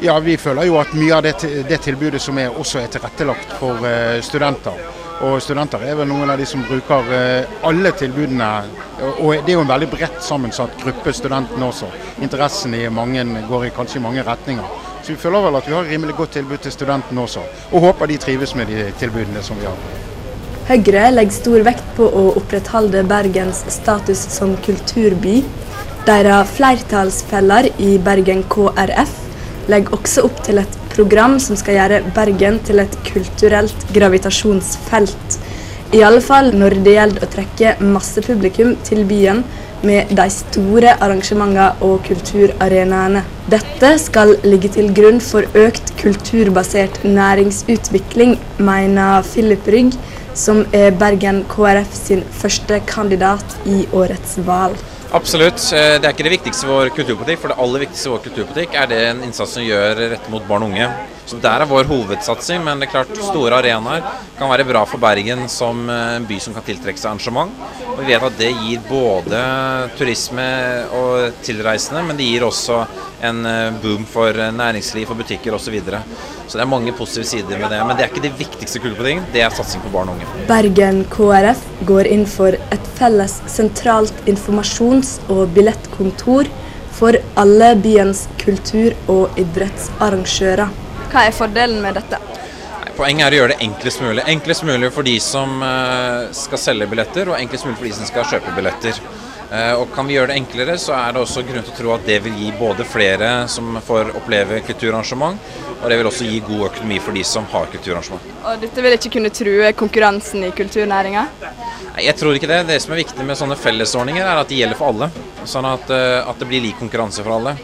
Ja, 0.00 0.18
Vi 0.20 0.36
føler 0.36 0.64
jo 0.68 0.78
at 0.80 0.94
mye 0.94 1.16
av 1.16 1.22
det, 1.24 1.34
det 1.68 1.80
tilbudet 1.84 2.20
som 2.22 2.38
er, 2.38 2.54
også 2.56 2.80
er 2.80 2.92
tilrettelagt 2.92 3.52
for 3.60 3.84
eh, 3.86 4.20
studenter. 4.24 4.76
Og 5.20 5.36
studenter 5.44 5.82
er 5.84 5.98
vel 5.98 6.08
noen 6.08 6.30
av 6.32 6.40
de 6.40 6.46
som 6.48 6.62
bruker 6.64 7.10
eh, 7.12 7.50
alle 7.68 7.92
tilbudene. 7.92 8.48
Og 9.20 9.42
det 9.44 9.52
er 9.52 9.58
jo 9.58 9.64
en 9.66 9.72
veldig 9.72 9.90
bredt 9.92 10.22
sammensatt 10.24 10.78
gruppe, 10.80 11.12
studentene 11.12 11.66
også. 11.68 11.90
Interessen 12.24 12.76
i 12.78 12.86
mange, 12.88 13.26
går 13.48 13.66
i 13.68 13.72
kanskje 13.76 14.00
mange 14.00 14.24
retninger. 14.24 14.78
Så 15.02 15.12
vi 15.12 15.20
føler 15.20 15.44
vel 15.44 15.58
at 15.60 15.68
vi 15.68 15.76
har 15.76 15.84
et 15.84 15.92
rimelig 15.92 16.16
godt 16.16 16.38
tilbud 16.38 16.64
til 16.64 16.72
studentene 16.72 17.24
også. 17.26 17.44
Og 17.72 17.84
håper 17.84 18.08
de 18.08 18.16
trives 18.24 18.56
med 18.56 18.72
de 18.72 18.88
tilbudene 19.00 19.44
som 19.44 19.60
vi 19.60 19.68
har. 19.68 19.84
Høyre 20.70 21.08
legger 21.12 21.34
stor 21.36 21.64
vekt 21.66 21.94
på 21.96 22.06
å 22.06 22.26
opprettholde 22.40 23.04
Bergens 23.10 23.64
status 23.74 24.24
som 24.32 24.56
kulturby. 24.64 25.40
Deres 26.08 26.52
flertallsfeller 26.56 27.72
i 27.76 27.96
Bergen 28.00 28.46
KrF 28.48 29.16
legger 29.68 30.00
også 30.00 30.24
opp 30.30 30.40
til 30.46 30.62
et 30.62 30.79
program 31.00 31.38
som 31.40 31.56
skal 31.56 31.78
gjøre 31.78 32.02
Bergen 32.16 32.58
til 32.66 32.82
et 32.82 32.96
kulturelt 33.06 33.86
gravitasjonsfelt. 33.94 35.38
I 35.96 36.02
alle 36.06 36.20
fall 36.22 36.52
når 36.54 36.76
det 36.84 36.92
gjelder 36.98 37.24
å 37.24 37.28
trekke 37.32 37.72
masse 37.94 38.20
publikum 38.26 38.74
til 38.86 39.06
byen 39.08 39.40
med 39.86 40.12
de 40.12 40.26
store 40.34 40.92
arrangementene 41.00 41.70
og 41.86 42.04
kulturarenaene. 42.04 43.24
Dette 43.50 43.94
skal 44.02 44.34
ligge 44.44 44.68
til 44.76 44.92
grunn 44.94 45.22
for 45.24 45.48
økt 45.56 45.94
kulturbasert 46.02 47.00
næringsutvikling, 47.08 48.36
mener 48.60 49.24
Philip 49.32 49.72
Rygg, 49.72 49.96
som 50.36 50.66
er 50.76 50.92
Bergen 51.00 51.46
KrF 51.50 51.96
sin 51.96 52.26
første 52.42 52.82
kandidat 52.92 53.56
i 53.64 53.86
årets 53.96 54.36
valg. 54.44 54.76
Absolutt. 55.12 55.58
Eh, 55.74 55.98
Det 55.98 56.06
er 56.06 56.12
ikke 56.14 56.26
det 56.28 56.36
viktigste 56.38 56.66
for 56.66 56.84
vår 56.84 56.92
kulturpolitikk. 56.94 57.40
For 57.42 57.50
det 57.50 57.58
aller 57.58 57.82
viktigste 57.82 58.06
for 58.06 58.16
vår 58.18 58.24
kulturpolitikk 58.28 58.76
er 58.78 58.86
det 58.86 59.00
en 59.08 59.22
innsats 59.26 59.56
som 59.56 59.64
gjør 59.64 60.04
rett 60.14 60.28
mot 60.30 60.44
barn 60.46 60.62
og 60.62 60.70
unge. 60.70 60.86
Så 61.30 61.38
Der 61.38 61.62
er 61.62 61.68
vår 61.70 61.86
hovedsatsing. 61.86 62.64
Men 62.66 62.80
det 62.80 62.88
er 62.88 62.94
klart 62.96 63.20
store 63.22 63.60
arenaer 63.60 64.02
kan 64.38 64.50
være 64.50 64.66
bra 64.66 64.82
for 64.88 64.98
Bergen 64.98 65.44
som 65.52 65.84
eh, 65.86 66.16
en 66.16 66.26
by 66.26 66.38
som 66.42 66.56
kan 66.56 66.64
tiltrekke 66.66 66.98
seg 66.98 67.12
arrangement. 67.12 67.52
Og 67.92 68.00
vi 68.00 68.08
vet 68.08 68.24
at 68.26 68.38
det 68.40 68.48
gir 68.64 68.82
både 68.88 69.42
turisme 69.98 70.46
og 70.96 71.36
tilreisende, 71.46 72.02
men 72.08 72.18
det 72.18 72.26
gir 72.26 72.46
også 72.48 72.80
en 73.28 73.44
eh, 73.46 73.78
boom 73.82 74.08
for 74.10 74.34
næringsliv, 74.34 75.06
for 75.06 75.20
butikker 75.20 75.54
osv. 75.54 75.68
Så, 75.70 75.74
videre. 75.76 76.00
så 76.48 76.58
det 76.58 76.64
er 76.64 76.70
mange 76.72 76.90
positive 76.98 77.28
sider 77.28 77.60
med 77.60 77.70
det. 77.70 77.78
Men 77.86 77.94
det 77.94 78.02
er 78.02 78.10
ikke 78.10 78.24
det 78.24 78.34
viktigste 78.40 78.82
kulturpolitikken. 78.82 79.28
Det 79.30 79.44
er 79.46 79.54
satsing 79.54 79.84
på 79.84 79.92
barn 79.94 80.10
og 80.10 80.18
unge. 80.18 80.46
Bergen 80.50 81.04
KrF 81.12 81.62
går 81.86 82.10
inn 82.10 82.26
for 82.26 82.58
et 82.58 82.92
felles 82.98 83.38
sentralt 83.46 84.26
informasjons- 84.26 85.20
og 85.30 85.54
billettkontor 85.54 86.50
for 86.98 87.14
alle 87.38 87.76
byens 87.78 88.26
kultur- 88.42 88.98
og 89.06 89.38
idrettsarrangører. 89.38 90.89
Hva 91.10 91.24
er 91.26 91.34
fordelen 91.34 91.80
med 91.82 91.96
dette? 91.98 92.20
Poenget 92.94 93.26
er 93.26 93.34
å 93.34 93.38
gjøre 93.40 93.54
det 93.54 93.64
enklest 93.64 94.02
mulig. 94.04 94.22
Enklest 94.30 94.64
mulig 94.68 94.90
for 94.94 95.06
de 95.06 95.16
som 95.24 95.62
eh, 95.64 96.28
skal 96.36 96.60
selge 96.60 96.86
billetter, 96.90 97.30
og 97.32 97.38
enklest 97.38 97.66
mulig 97.66 97.78
for 97.80 97.88
de 97.88 97.96
som 97.96 98.08
skal 98.10 98.28
kjøpe 98.30 98.54
billetter. 98.54 99.00
Eh, 99.52 99.72
Og 99.80 99.88
Kan 99.94 100.06
vi 100.06 100.14
gjøre 100.14 100.30
det 100.30 100.36
enklere, 100.38 100.76
så 100.78 100.94
er 100.94 101.12
det 101.16 101.22
også 101.24 101.42
grunn 101.46 101.64
til 101.66 101.72
å 101.74 101.78
tro 101.78 101.94
at 101.96 102.06
det 102.06 102.20
vil 102.22 102.36
gi 102.38 102.52
både 102.58 102.86
flere 102.86 103.30
som 103.50 103.80
får 103.82 104.12
oppleve 104.20 104.60
kulturarrangement, 104.66 105.38
og 105.80 105.88
det 105.90 105.96
vil 105.98 106.06
også 106.10 106.28
gi 106.28 106.38
god 106.46 106.66
økonomi 106.68 107.00
for 107.02 107.16
de 107.16 107.24
som 107.26 107.48
har 107.50 107.66
kulturarrangement. 107.72 108.22
Og 108.44 108.60
dette 108.62 108.84
vil 108.84 108.94
ikke 108.94 109.12
kunne 109.16 109.32
true 109.34 109.72
konkurransen 109.72 110.44
i 110.46 110.52
kulturnæringa? 110.54 111.26
Nei, 111.42 112.04
Jeg 112.06 112.16
tror 112.20 112.36
ikke 112.36 112.46
det. 112.46 112.66
Det 112.68 112.78
som 112.82 112.92
er 112.94 113.02
viktig 113.02 113.26
med 113.26 113.36
sånne 113.36 113.56
fellesordninger, 113.58 114.22
er 114.22 114.38
at 114.44 114.48
de 114.48 114.60
gjelder 114.60 114.78
for 114.78 114.92
alle. 114.92 115.10
Sånn 115.44 115.66
at, 115.66 115.90
eh, 115.90 116.28
at 116.28 116.38
det 116.38 116.46
blir 116.46 116.60
lik 116.62 116.78
konkurranse 116.78 117.24
for 117.24 117.32
alle. 117.32 117.56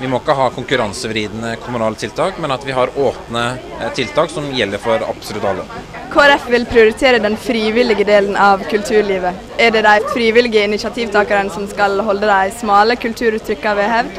Vi 0.00 0.08
må 0.08 0.20
ikke 0.20 0.34
ha 0.38 0.48
konkurransevridende 0.54 1.56
kommunale 1.62 1.96
tiltak, 1.96 2.38
men 2.38 2.50
at 2.54 2.64
vi 2.64 2.72
har 2.72 2.88
åpne 2.96 3.58
eh, 3.80 3.90
tiltak 3.94 4.30
som 4.30 4.48
gjelder 4.54 4.78
for 4.78 5.02
absolutt 5.02 5.44
alle. 5.44 5.66
KrF 6.14 6.46
vil 6.48 6.64
prioritere 6.70 7.18
den 7.18 7.36
frivillige 7.36 8.04
delen 8.06 8.36
av 8.38 8.62
kulturlivet. 8.70 9.34
Er 9.58 9.70
det 9.74 9.82
de 9.82 9.94
frivillige 10.12 10.62
initiativtakerne 10.64 11.33
som 11.52 11.66
skal 11.70 12.00
holde 12.06 12.28
de 12.30 12.56
smale 12.58 12.96
kulturuttrykkene 13.00 13.76
ved 13.78 13.90
hevd? 13.92 14.18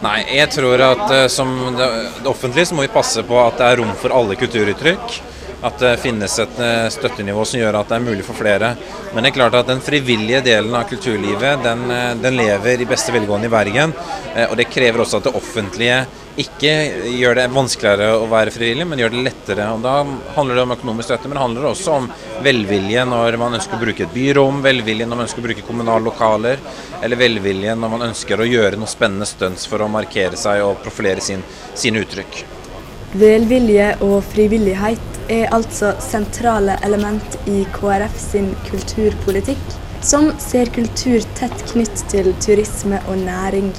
Nei, 0.00 0.18
jeg 0.32 0.48
tror 0.54 0.80
at 0.80 1.10
eh, 1.12 1.26
som 1.28 1.50
det 1.76 1.88
offentlige 2.28 2.70
så 2.70 2.76
må 2.76 2.86
vi 2.86 2.92
passe 2.92 3.24
på 3.26 3.36
at 3.42 3.58
det 3.60 3.66
er 3.68 3.80
rom 3.82 3.92
for 4.00 4.14
alle 4.16 4.36
kulturuttrykk. 4.40 5.18
At 5.62 5.76
det 5.82 5.98
finnes 6.00 6.38
et 6.40 6.60
eh, 6.64 6.86
støttenivå 6.88 7.42
som 7.44 7.60
gjør 7.60 7.80
at 7.82 7.90
det 7.90 7.98
er 7.98 8.06
mulig 8.06 8.24
for 8.24 8.38
flere. 8.38 8.72
Men 9.12 9.24
det 9.24 9.32
er 9.32 9.36
klart 9.36 9.58
at 9.58 9.68
den 9.68 9.82
frivillige 9.84 10.40
delen 10.46 10.72
av 10.76 10.86
kulturlivet 10.88 11.60
den, 11.66 11.84
eh, 11.92 12.14
den 12.16 12.38
lever 12.40 12.80
i 12.80 12.88
beste 12.88 13.12
velgående 13.12 13.50
i 13.50 13.52
Bergen. 13.52 13.92
eh, 14.34 14.46
Og 14.48 14.56
det 14.56 14.70
krever 14.72 15.04
også 15.04 15.20
at 15.20 15.28
det 15.28 15.36
offentlige 15.36 16.06
ikke 16.40 16.72
gjør 17.18 17.34
det 17.36 17.50
vanskeligere 17.52 18.14
å 18.16 18.28
være 18.30 18.54
frivillig, 18.54 18.86
men 18.88 19.02
gjør 19.02 19.12
det 19.12 19.24
lettere. 19.26 19.66
Og 19.74 19.82
Da 19.82 20.04
handler 20.36 20.54
det 20.54 20.62
om 20.62 20.72
økonomisk 20.76 21.10
støtte, 21.10 21.28
men 21.28 21.36
det 21.36 21.42
handler 21.42 21.68
også 21.68 21.96
om 21.96 22.06
velvilje 22.40 23.04
når 23.04 23.36
man 23.36 23.58
ønsker 23.58 23.76
å 23.76 23.82
bruke 23.82 24.06
et 24.06 24.14
byrom, 24.14 24.62
velvilje 24.62 25.06
når 25.06 25.16
man 25.16 25.26
ønsker 25.26 25.42
å 25.42 25.48
bruke 25.48 25.66
kommunale 25.66 26.06
lokaler, 26.06 26.62
eller 27.02 27.20
velvilje 27.20 27.76
når 27.76 27.92
man 27.96 28.06
ønsker 28.08 28.40
å 28.40 28.48
gjøre 28.48 28.80
noe 28.80 28.88
spennende 28.88 29.28
stunts 29.28 29.66
for 29.66 29.82
å 29.82 29.90
markere 29.90 30.40
seg 30.40 30.64
og 30.64 30.80
profilere 30.80 31.20
sin, 31.20 31.44
sine 31.74 32.00
uttrykk. 32.00 32.59
Velvilje 33.18 33.88
og 34.06 34.20
frivillighet 34.22 35.16
er 35.34 35.48
altså 35.50 35.96
sentrale 35.98 36.76
element 36.86 37.34
i 37.50 37.64
KrF 37.74 38.14
sin 38.22 38.52
kulturpolitikk, 38.68 39.64
som 39.98 40.28
ser 40.38 40.70
kultur 40.70 41.24
tett 41.34 41.64
knytt 41.72 42.04
til 42.12 42.30
turisme 42.38 43.00
og 43.10 43.18
næring. 43.24 43.72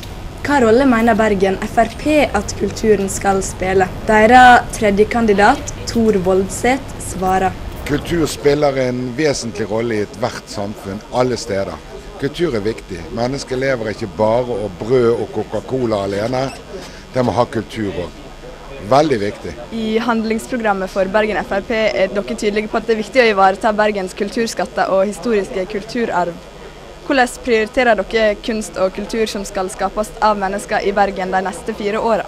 Hva 0.43 0.59
rolle 0.65 0.83
mener 0.83 1.15
Bergen 1.15 1.55
Frp 1.63 2.03
at 2.35 2.51
kulturen 2.59 3.07
skal 3.07 3.39
spille? 3.45 3.87
Deres 4.09 4.67
tredjekandidat, 4.75 5.71
Tor 5.87 6.19
Voldseth, 6.27 6.99
svarer. 7.13 7.55
Kultur 7.87 8.27
spiller 8.27 8.83
en 8.83 9.13
vesentlig 9.15 9.69
rolle 9.71 10.01
i 10.01 10.05
ethvert 10.09 10.51
samfunn, 10.51 10.99
alle 11.15 11.39
steder. 11.39 11.79
Kultur 12.19 12.59
er 12.59 12.67
viktig. 12.67 12.99
Mennesker 13.15 13.63
lever 13.63 13.93
ikke 13.93 14.11
bare 14.17 14.65
av 14.65 14.75
brød 14.81 15.13
og 15.13 15.29
Coca-Cola 15.37 16.03
alene. 16.09 16.49
De 17.13 17.23
må 17.23 17.39
ha 17.39 17.47
kultur 17.47 17.95
òg. 17.95 18.20
Veldig 18.89 19.19
viktig. 19.21 19.53
I 19.71 19.97
handlingsprogrammet 20.01 20.89
for 20.89 21.05
Bergen 21.13 21.37
Frp 21.45 21.71
er 21.75 22.13
dere 22.13 22.35
tydelige 22.35 22.71
på 22.71 22.79
at 22.79 22.87
det 22.87 22.95
er 22.95 23.01
viktig 23.03 23.21
å 23.23 23.29
ivareta 23.33 23.73
Bergens 23.75 24.15
kulturskatter 24.17 24.89
og 24.91 25.05
historiske 25.05 25.65
kulturarv. 25.71 26.33
Hvordan 27.05 27.39
prioriterer 27.45 27.99
dere 28.01 28.35
kunst 28.45 28.77
og 28.79 28.93
kultur 28.95 29.25
som 29.27 29.45
skal 29.45 29.69
skapes 29.69 30.11
av 30.21 30.37
mennesker 30.39 30.85
i 30.87 30.93
Bergen 30.95 31.33
de 31.33 31.41
neste 31.45 31.75
fire 31.77 31.99
åra? 31.99 32.25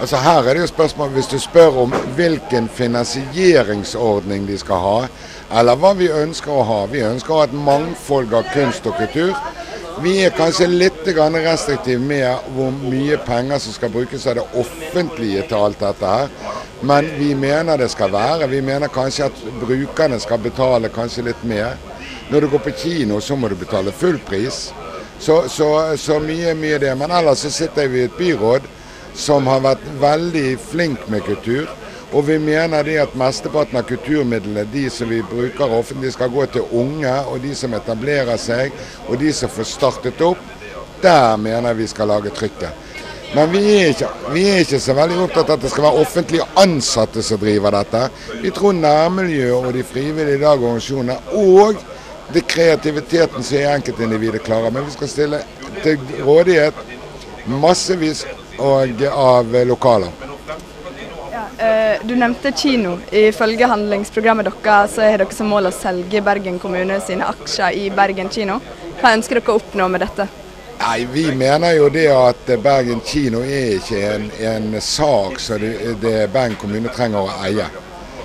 Altså 0.00 0.16
Her 0.20 0.44
er 0.44 0.54
det 0.54 0.60
jo 0.60 0.68
spørsmål 0.68 1.14
hvis 1.14 1.30
du 1.32 1.38
spør 1.40 1.78
om 1.86 1.94
hvilken 2.16 2.68
finansieringsordning 2.68 4.44
de 4.48 4.58
skal 4.60 4.82
ha, 4.82 4.96
eller 5.60 5.78
hva 5.80 5.94
vi 5.96 6.10
ønsker 6.12 6.52
å 6.52 6.64
ha. 6.68 6.80
Vi 6.92 7.00
ønsker 7.00 7.32
å 7.32 7.38
ha 7.38 7.46
et 7.46 7.54
mangfold 7.56 8.34
av 8.36 8.50
kunst 8.52 8.84
og 8.86 8.98
kultur. 9.00 9.32
Vi 10.04 10.18
er 10.20 10.32
kanskje 10.36 10.66
litt 10.68 11.06
restriktive 11.06 12.02
med 12.04 12.50
hvor 12.52 12.70
mye 12.70 13.16
penger 13.24 13.58
som 13.58 13.72
skal 13.72 13.90
brukes 13.94 14.26
av 14.26 14.34
det 14.36 14.44
offentlige 14.52 15.46
til 15.48 15.56
alt 15.56 15.80
dette 15.80 16.06
her. 16.06 16.28
Men 16.82 17.08
vi 17.16 17.34
mener 17.34 17.78
det 17.80 17.88
skal 17.88 18.12
være. 18.12 18.48
Vi 18.50 18.60
mener 18.60 18.92
kanskje 18.92 19.30
at 19.30 19.40
brukerne 19.62 20.18
skal 20.20 20.38
betale 20.38 20.90
kanskje 20.92 21.24
litt 21.30 21.44
mer. 21.44 21.78
Når 22.28 22.40
du 22.40 22.48
går 22.52 22.64
på 22.66 22.74
kino, 22.76 23.20
så 23.20 23.36
må 23.36 23.48
du 23.48 23.56
betale 23.56 23.92
full 23.92 24.18
pris. 24.18 24.70
Så, 25.18 25.48
så, 25.48 25.96
så 25.96 26.18
mye, 26.20 26.52
mye 26.54 26.78
det. 26.78 26.92
Men 26.98 27.10
ellers 27.10 27.46
så 27.46 27.50
sitter 27.50 27.88
vi 27.88 28.04
i 28.04 28.10
et 28.10 28.18
byråd 28.20 28.68
som 29.16 29.48
har 29.48 29.64
vært 29.64 29.88
veldig 30.02 30.58
flink 30.60 31.08
med 31.08 31.24
kultur. 31.24 31.72
Og 32.12 32.26
vi 32.28 32.38
mener 32.38 32.84
det 32.86 32.98
at 33.02 33.14
mesteparten 33.18 33.80
av 33.80 33.86
kulturmidlene, 33.88 34.62
de 34.72 34.84
som 34.90 35.10
vi 35.10 35.22
bruker 35.26 35.72
offentlig, 35.74 36.12
skal 36.14 36.30
gå 36.30 36.46
til 36.54 36.68
unge, 36.70 37.14
og 37.26 37.40
de 37.42 37.54
som 37.58 37.74
etablerer 37.74 38.38
seg, 38.38 38.74
og 39.08 39.18
de 39.20 39.32
som 39.34 39.50
får 39.50 39.66
startet 39.72 40.22
opp. 40.22 40.42
Der 41.02 41.36
mener 41.36 41.74
vi 41.76 41.86
skal 41.90 42.08
lage 42.08 42.30
trykket. 42.32 42.86
Men 43.34 43.50
vi 43.50 43.60
er, 43.74 43.90
ikke, 43.90 44.08
vi 44.32 44.44
er 44.48 44.62
ikke 44.62 44.78
så 44.80 44.94
veldig 44.96 45.18
opptatt 45.26 45.50
av 45.50 45.58
at 45.58 45.64
det 45.64 45.70
skal 45.72 45.84
være 45.88 46.04
offentlige 46.04 46.46
ansatte 46.62 47.24
som 47.26 47.40
driver 47.42 47.74
dette. 47.74 48.04
Vi 48.40 48.52
tror 48.54 48.76
nærmiljøet 48.78 49.66
og 49.66 49.74
de 49.74 49.82
frivillige 49.84 50.40
lag 50.40 50.62
og 50.62 50.70
organisasjonene 50.70 51.18
og 51.42 51.82
det 52.32 52.46
kreativiteten 52.48 53.44
som 53.44 53.66
enkeltindividet 53.74 54.44
klarer. 54.46 54.70
Men 54.70 54.86
vi 54.86 54.94
skal 54.94 55.10
stille 55.10 55.42
til 55.82 56.22
rådighet 56.24 56.80
massevis 57.50 58.24
av 58.62 59.58
lokaler. 59.66 60.25
Eh, 61.58 62.00
Du 62.04 62.16
nevnte 62.16 62.52
kino. 62.52 62.98
Ifølge 63.10 63.66
handlingsprogrammet 63.66 64.50
deres 64.62 64.94
så 64.94 65.06
har 65.06 65.18
dere 65.22 65.32
som 65.32 65.48
mål 65.48 65.70
å 65.70 65.72
selge 65.72 66.20
Bergen 66.20 66.58
kommune 66.60 66.98
sine 67.00 67.24
aksjer 67.24 67.78
i 67.80 67.86
Bergen 67.90 68.28
kino. 68.28 68.58
Hva 69.00 69.14
ønsker 69.16 69.40
dere 69.40 69.54
å 69.54 69.56
oppnå 69.60 69.88
med 69.88 70.04
dette? 70.04 70.28
Nei, 70.82 71.06
Vi 71.08 71.24
mener 71.32 71.72
jo 71.78 71.88
det 71.88 72.06
at 72.12 72.52
Bergen 72.62 73.00
kino 73.00 73.40
er 73.40 73.78
ikke 73.78 74.04
en, 74.12 74.30
en 74.52 74.80
sak 74.80 75.40
som 75.40 75.60
det, 75.60 75.96
det 76.02 76.28
Bergen 76.32 76.60
kommune 76.60 76.92
trenger 76.92 77.24
å 77.24 77.42
eie. 77.48 77.68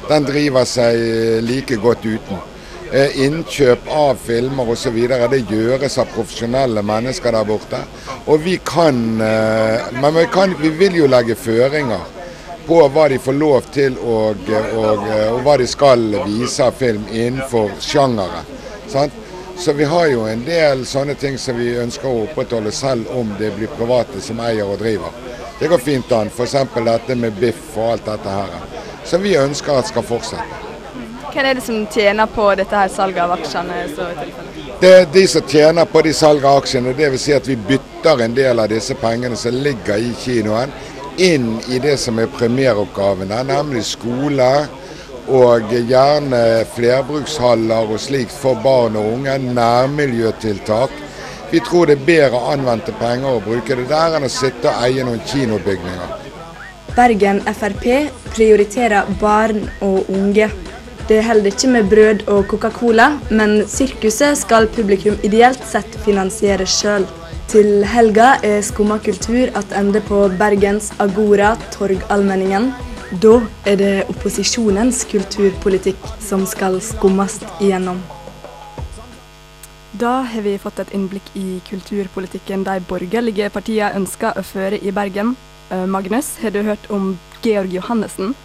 Den 0.10 0.28
driver 0.28 0.66
seg 0.68 1.00
like 1.48 1.80
godt 1.80 2.04
uten. 2.04 2.42
Eh, 2.92 3.16
Innkjøp 3.24 3.88
av 3.88 4.18
filmer 4.20 4.68
osv. 4.74 4.98
det 5.08 5.46
gjøres 5.48 5.98
av 5.98 6.10
profesjonelle 6.12 6.84
mennesker 6.84 7.32
der 7.32 7.48
borte. 7.48 7.80
Og 8.28 8.44
vi 8.44 8.58
kan 8.58 9.22
eh, 9.22 9.94
Men 10.02 10.18
vi, 10.20 10.26
kan, 10.34 10.56
vi 10.60 10.70
vil 10.76 11.00
jo 11.00 11.08
legge 11.08 11.36
føringer 11.40 12.20
på 12.68 12.78
hva 12.94 13.08
de 13.10 13.18
får 13.20 13.34
lov 13.34 13.68
til 13.74 13.98
og, 13.98 14.48
og, 14.78 15.08
og 15.34 15.42
hva 15.46 15.58
de 15.58 15.68
skal 15.68 16.06
vise 16.26 16.64
av 16.66 16.78
film 16.78 17.04
innenfor 17.12 17.74
sjangere. 17.80 18.46
Sant? 18.88 19.14
Så 19.62 19.74
vi 19.78 19.86
har 19.86 20.08
jo 20.10 20.24
en 20.26 20.42
del 20.46 20.86
sånne 20.90 21.14
ting 21.22 21.38
som 21.38 21.60
vi 21.60 21.76
ønsker 21.78 22.10
å 22.10 22.24
opprettholde 22.24 22.72
selv 22.74 23.12
om 23.14 23.30
det 23.38 23.52
blir 23.58 23.70
private 23.78 24.22
som 24.24 24.40
eier 24.42 24.66
og 24.66 24.80
driver. 24.82 25.14
Det 25.60 25.70
går 25.70 25.78
fint 25.78 26.12
an. 26.18 26.32
F.eks. 26.34 26.56
dette 26.86 27.16
med 27.16 27.38
biff 27.38 27.78
og 27.78 27.92
alt 27.92 28.08
dette 28.10 28.34
her. 28.34 28.56
Som 29.06 29.22
vi 29.22 29.36
ønsker 29.38 29.78
at 29.78 29.92
skal 29.92 30.06
fortsette. 30.08 30.72
Hvem 31.32 31.46
er 31.46 31.54
det 31.56 31.62
som 31.64 31.86
tjener 31.88 32.26
på 32.28 32.48
dette 32.58 32.76
her 32.76 32.90
salget 32.92 33.22
av 33.24 33.36
aksjene? 33.38 33.84
Så? 33.96 34.08
Det 34.82 34.90
er 34.96 35.06
de 35.14 35.28
som 35.30 35.46
tjener 35.48 35.86
på 35.86 36.02
de 36.02 36.14
salget 36.18 36.48
av 36.50 36.64
aksjene. 36.64 36.96
Dvs. 36.98 37.22
Si 37.22 37.36
at 37.38 37.48
vi 37.48 37.56
bytter 37.70 38.26
en 38.26 38.34
del 38.36 38.60
av 38.60 38.74
disse 38.74 38.98
pengene 39.00 39.38
som 39.38 39.56
ligger 39.56 40.02
i 40.02 40.12
kinoen, 40.18 40.74
inn 41.18 41.60
i 41.70 41.80
det 41.80 41.98
som 42.00 42.20
er 42.20 42.32
premieroppgavene, 42.38 43.44
nemlig 43.48 43.84
skole 43.86 44.52
Og 45.32 45.70
gjerne 45.70 46.66
flerbrukshaller 46.76 47.92
og 47.94 48.00
slikt 48.02 48.34
for 48.34 48.58
barn 48.64 48.98
og 49.00 49.14
unge. 49.14 49.38
Nærmiljøtiltak. 49.38 50.92
Vi 51.52 51.60
tror 51.60 51.86
det 51.86 52.00
er 52.00 52.06
bedre 52.08 52.42
anvendte 52.52 52.92
penger 53.00 53.38
å 53.38 53.44
bruke 53.46 53.78
det 53.78 53.86
der 53.88 54.18
enn 54.18 54.26
å 54.28 54.32
sitte 54.32 54.72
og 54.72 54.84
eie 54.84 55.06
noen 55.06 55.22
kinobygninger. 55.30 56.18
Bergen 56.98 57.40
Frp 57.54 57.86
prioriterer 58.34 59.08
barn 59.22 59.70
og 59.86 60.10
unge. 60.12 60.50
Det 61.08 61.22
holder 61.28 61.52
ikke 61.52 61.72
med 61.72 61.90
brød 61.92 62.28
og 62.32 62.46
Coca-Cola, 62.52 63.08
men 63.30 63.62
sirkuset 63.68 64.38
skal 64.40 64.68
publikum 64.72 65.18
ideelt 65.28 65.64
sett 65.68 65.96
finansiere 66.06 66.68
sjøl. 66.68 67.08
Til 67.48 67.86
helga 67.88 68.36
er 68.44 68.62
Skumma 68.62 68.98
kultur 69.02 69.50
tilbake 69.50 70.02
på 70.08 70.22
Bergens 70.40 70.92
Agora 71.00 71.56
Torgallmenningen. 71.72 72.72
Da 73.22 73.42
er 73.66 73.76
det 73.76 73.94
opposisjonens 74.10 75.04
kulturpolitikk 75.12 75.98
som 76.20 76.46
skal 76.46 76.80
skummes 76.82 77.40
igjennom. 77.60 78.00
Da 79.92 80.22
har 80.24 80.42
vi 80.46 80.58
fått 80.58 80.80
et 80.80 80.94
innblikk 80.96 81.34
i 81.36 81.60
kulturpolitikken 81.68 82.64
de 82.64 82.78
borgerlige 82.88 83.50
partiene 83.52 83.92
ønsker 84.00 84.38
å 84.40 84.46
føre 84.46 84.80
i 84.80 84.94
Bergen. 84.96 85.36
Eh, 85.70 85.86
Magnus, 85.86 86.38
har 86.42 86.56
du 86.56 86.62
hørt 86.64 86.88
om 86.90 87.18
Georg 87.44 87.74
Johannessen? 87.74 88.36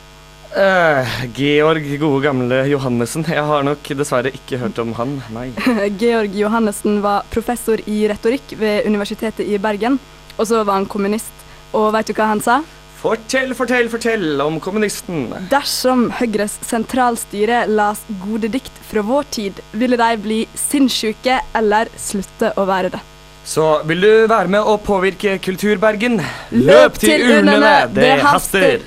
Eh, 0.56 1.16
Georg, 1.36 1.84
gode 2.00 2.22
gamle 2.24 2.62
Johannessen. 2.70 3.26
Jeg 3.28 3.44
har 3.44 3.64
nok 3.66 3.90
dessverre 3.98 4.32
ikke 4.32 4.56
hørt 4.62 4.78
om 4.80 4.94
han, 4.96 5.18
nei. 5.34 5.50
Georg 6.00 6.32
Johannessen 6.38 7.02
var 7.04 7.26
professor 7.32 7.82
i 7.84 8.06
retorikk 8.08 8.54
ved 8.56 8.88
Universitetet 8.88 9.44
i 9.44 9.58
Bergen, 9.60 9.98
og 10.38 10.48
så 10.48 10.62
var 10.64 10.78
han 10.78 10.88
kommunist. 10.88 11.34
Og 11.76 11.90
vet 11.92 12.08
du 12.08 12.16
hva 12.16 12.30
han 12.30 12.40
sa? 12.40 12.62
Fortell, 12.96 13.52
fortell, 13.54 13.90
fortell 13.92 14.40
om 14.40 14.56
kommunisten. 14.64 15.26
Dersom 15.52 16.06
Høyres 16.16 16.56
sentralstyre 16.64 17.66
las 17.68 18.00
gode 18.24 18.48
dikt 18.54 18.80
fra 18.88 19.04
vår 19.04 19.28
tid, 19.36 19.60
ville 19.76 20.00
de 20.00 20.08
bli 20.24 20.40
sinnssyke 20.56 21.36
eller 21.60 21.92
slutte 22.00 22.54
å 22.56 22.64
være 22.66 22.94
det. 22.96 23.02
Så 23.46 23.66
vil 23.86 24.00
du 24.02 24.12
være 24.32 24.50
med 24.56 24.64
å 24.64 24.78
påvirke 24.82 25.36
Kulturbergen? 25.44 26.16
Løp 26.56 26.96
til 26.98 27.28
urnene, 27.28 27.76
det 27.94 28.16
haster! 28.24 28.80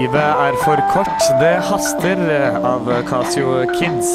Livet 0.00 0.16
er 0.16 0.54
for 0.62 0.80
kort, 0.94 1.24
det 1.42 1.58
haster 1.68 2.20
av 2.64 2.86
Casio 3.04 3.66
Kids. 3.74 4.08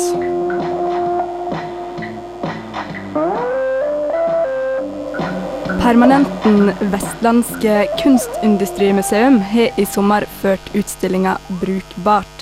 Permanenten 5.84 6.71
Vestlandske 6.89 7.76
kunstindustrimuseum 8.00 9.38
har 9.52 9.78
i 9.78 9.86
sommer 9.86 10.26
ført 10.39 10.71
utstillinga 10.74 11.36
Brukbart. 11.62 12.41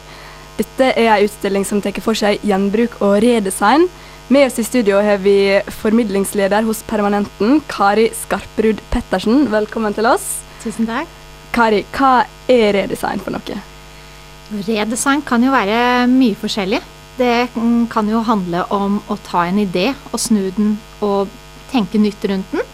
Dette 0.61 0.93
er 0.93 1.09
ei 1.17 1.25
utstilling 1.25 1.67
som 1.67 1.81
tar 1.83 1.99
for 2.05 2.15
seg 2.15 2.39
gjenbruk 2.47 2.95
og 3.01 3.17
redesign. 3.25 3.89
Med 4.31 4.47
oss 4.47 4.61
i 4.63 4.65
studio 4.69 5.01
har 5.03 5.19
vi 5.25 5.59
formidlingsleder 5.81 6.63
hos 6.63 6.85
Permanenten, 6.87 7.59
Kari 7.67 8.07
Skarprud 8.21 8.79
Pettersen. 8.93 9.49
Velkommen 9.51 9.99
til 9.99 10.07
oss. 10.13 10.29
Tusen 10.63 10.87
takk. 10.87 11.11
Kari, 11.53 11.83
hva 11.93 12.23
er 12.49 12.73
redesign 12.73 13.21
for 13.21 13.35
noe? 13.35 13.59
Redesign 14.65 15.21
kan 15.25 15.43
jo 15.45 15.53
være 15.53 16.07
mye 16.09 16.37
forskjellig. 16.39 16.81
Det 17.17 17.49
kan 17.93 18.09
jo 18.09 18.23
handle 18.25 18.63
om 18.73 18.97
å 19.13 19.17
ta 19.21 19.45
en 19.45 19.59
idé 19.61 19.91
og 20.11 20.17
snu 20.21 20.47
den 20.57 20.77
og 21.05 21.29
tenke 21.69 22.01
nytt 22.01 22.25
rundt 22.29 22.55
den. 22.55 22.65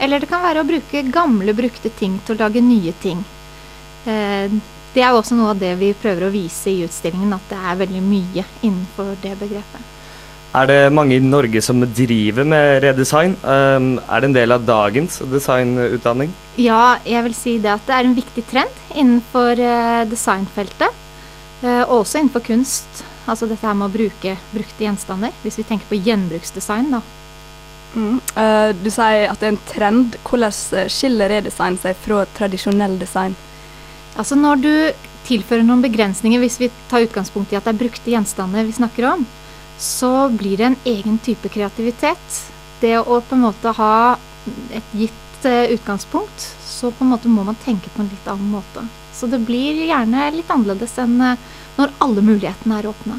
Eller 0.00 0.20
det 0.20 0.28
kan 0.28 0.44
være 0.44 0.60
å 0.62 0.68
bruke 0.68 1.02
gamle, 1.12 1.56
brukte 1.56 1.92
ting 1.96 2.18
til 2.24 2.36
å 2.36 2.44
lage 2.44 2.60
nye 2.64 2.92
ting. 3.00 3.24
Eh, 4.08 4.52
Det 4.90 5.04
er 5.04 5.12
jo 5.12 5.20
også 5.20 5.36
noe 5.38 5.52
av 5.52 5.58
det 5.60 5.76
vi 5.78 5.92
prøver 5.94 6.26
å 6.26 6.32
vise 6.34 6.66
i 6.66 6.80
utstillingen, 6.82 7.30
at 7.36 7.44
det 7.46 7.58
er 7.62 7.76
veldig 7.78 8.00
mye 8.02 8.42
innenfor 8.66 9.12
det 9.22 9.36
begrepet. 9.38 9.99
Er 10.50 10.66
det 10.66 10.78
mange 10.90 11.14
i 11.14 11.22
Norge 11.22 11.60
som 11.62 11.78
driver 11.94 12.42
med 12.48 12.80
redesign? 12.82 13.36
Um, 13.44 14.00
er 14.10 14.22
det 14.22 14.30
en 14.30 14.34
del 14.34 14.54
av 14.56 14.64
dagens 14.66 15.20
designutdanning? 15.30 16.32
Ja, 16.58 16.98
jeg 17.06 17.22
vil 17.28 17.36
si 17.38 17.52
det 17.62 17.70
at 17.70 17.84
det 17.86 17.94
er 17.94 18.08
en 18.08 18.16
viktig 18.16 18.42
trend 18.50 18.80
innenfor 18.90 19.62
eh, 19.62 20.02
designfeltet. 20.10 20.90
eh, 21.62 21.84
og 21.84 22.00
også 22.00 22.18
innenfor 22.18 22.42
kunst. 22.42 23.04
Altså 23.30 23.46
dette 23.46 23.62
her 23.62 23.78
med 23.78 23.92
å 23.92 23.94
bruke 23.94 24.34
brukte 24.50 24.82
gjenstander. 24.82 25.30
Hvis 25.44 25.60
vi 25.60 25.68
tenker 25.68 25.86
på 25.86 26.00
gjenbruksdesign, 26.02 26.90
da. 26.96 27.00
Mm. 27.94 28.18
Eh, 28.18 28.70
du 28.74 28.90
sier 28.90 29.30
at 29.30 29.38
det 29.38 29.52
er 29.52 29.54
en 29.54 29.64
trend. 29.70 30.18
Hvordan 30.26 30.58
eh, 30.80 30.90
skiller 30.90 31.30
redesign 31.30 31.78
seg 31.78 31.94
fra 32.02 32.24
tradisjonell 32.34 32.98
design? 32.98 33.38
Altså 34.18 34.34
når 34.34 34.66
du 34.66 34.74
tilfører 35.28 35.62
noen 35.62 35.86
begrensninger, 35.86 36.42
hvis 36.42 36.58
vi 36.58 36.74
tar 36.90 37.06
utgangspunkt 37.06 37.52
i 37.54 37.58
at 37.60 37.68
det 37.68 37.76
er 37.76 37.84
brukte 37.84 38.10
gjenstander 38.10 38.66
vi 38.66 38.74
snakker 38.74 39.12
om, 39.12 39.28
så 39.80 40.28
blir 40.28 40.56
det 40.60 40.64
en 40.64 40.80
egen 40.84 41.18
type 41.18 41.48
kreativitet. 41.48 42.40
Det 42.80 42.98
å 43.00 43.20
på 43.24 43.36
en 43.36 43.46
måte 43.46 43.72
ha 43.76 44.16
et 44.76 44.92
gitt 44.92 45.46
eh, 45.48 45.72
utgangspunkt, 45.72 46.44
så 46.64 46.90
på 46.92 47.04
en 47.04 47.14
måte 47.14 47.32
må 47.32 47.44
man 47.44 47.56
tenke 47.64 47.88
på 47.94 48.02
en 48.04 48.10
litt 48.12 48.28
annen 48.28 48.52
måte. 48.52 48.84
Så 49.16 49.28
det 49.28 49.40
blir 49.48 49.80
gjerne 49.88 50.30
litt 50.36 50.52
annerledes 50.52 50.98
enn 51.00 51.16
eh, 51.24 51.40
når 51.78 51.94
alle 52.04 52.24
mulighetene 52.24 52.80
er 52.80 52.90
åpne. 52.92 53.16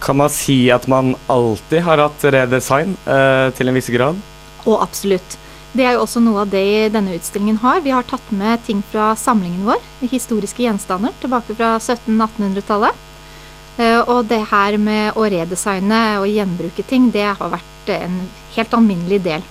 Kan 0.00 0.16
man 0.20 0.32
si 0.32 0.70
at 0.72 0.86
man 0.88 1.12
alltid 1.28 1.84
har 1.84 2.00
hatt 2.00 2.24
redesign 2.24 2.96
eh, 3.04 3.48
til 3.58 3.68
en 3.68 3.76
viss 3.76 3.90
grad? 3.92 4.20
Og 4.64 4.78
absolutt. 4.80 5.36
Det 5.76 5.84
er 5.84 5.98
jo 5.98 6.04
også 6.06 6.22
noe 6.24 6.46
av 6.46 6.52
det 6.52 6.94
denne 6.94 7.12
utstillingen 7.18 7.60
har. 7.60 7.82
Vi 7.84 7.92
har 7.92 8.06
tatt 8.08 8.32
med 8.32 8.64
ting 8.64 8.80
fra 8.88 9.10
samlingen 9.20 9.66
vår, 9.68 9.84
historiske 10.00 10.64
gjenstander, 10.64 11.12
tilbake 11.20 11.56
fra 11.58 11.74
1700-1800-tallet. 11.76 13.04
Eh, 13.78 14.00
Og 14.10 14.26
det 14.26 14.40
her 14.50 14.76
med 14.82 15.16
å 15.16 15.26
redesigne 15.30 16.18
og 16.20 16.28
gjenbruke 16.30 16.84
ting, 16.86 17.10
det 17.14 17.28
har 17.38 17.52
vært 17.52 17.92
en 17.94 18.20
helt 18.56 18.74
alminnelig 18.74 19.22
del. 19.24 19.44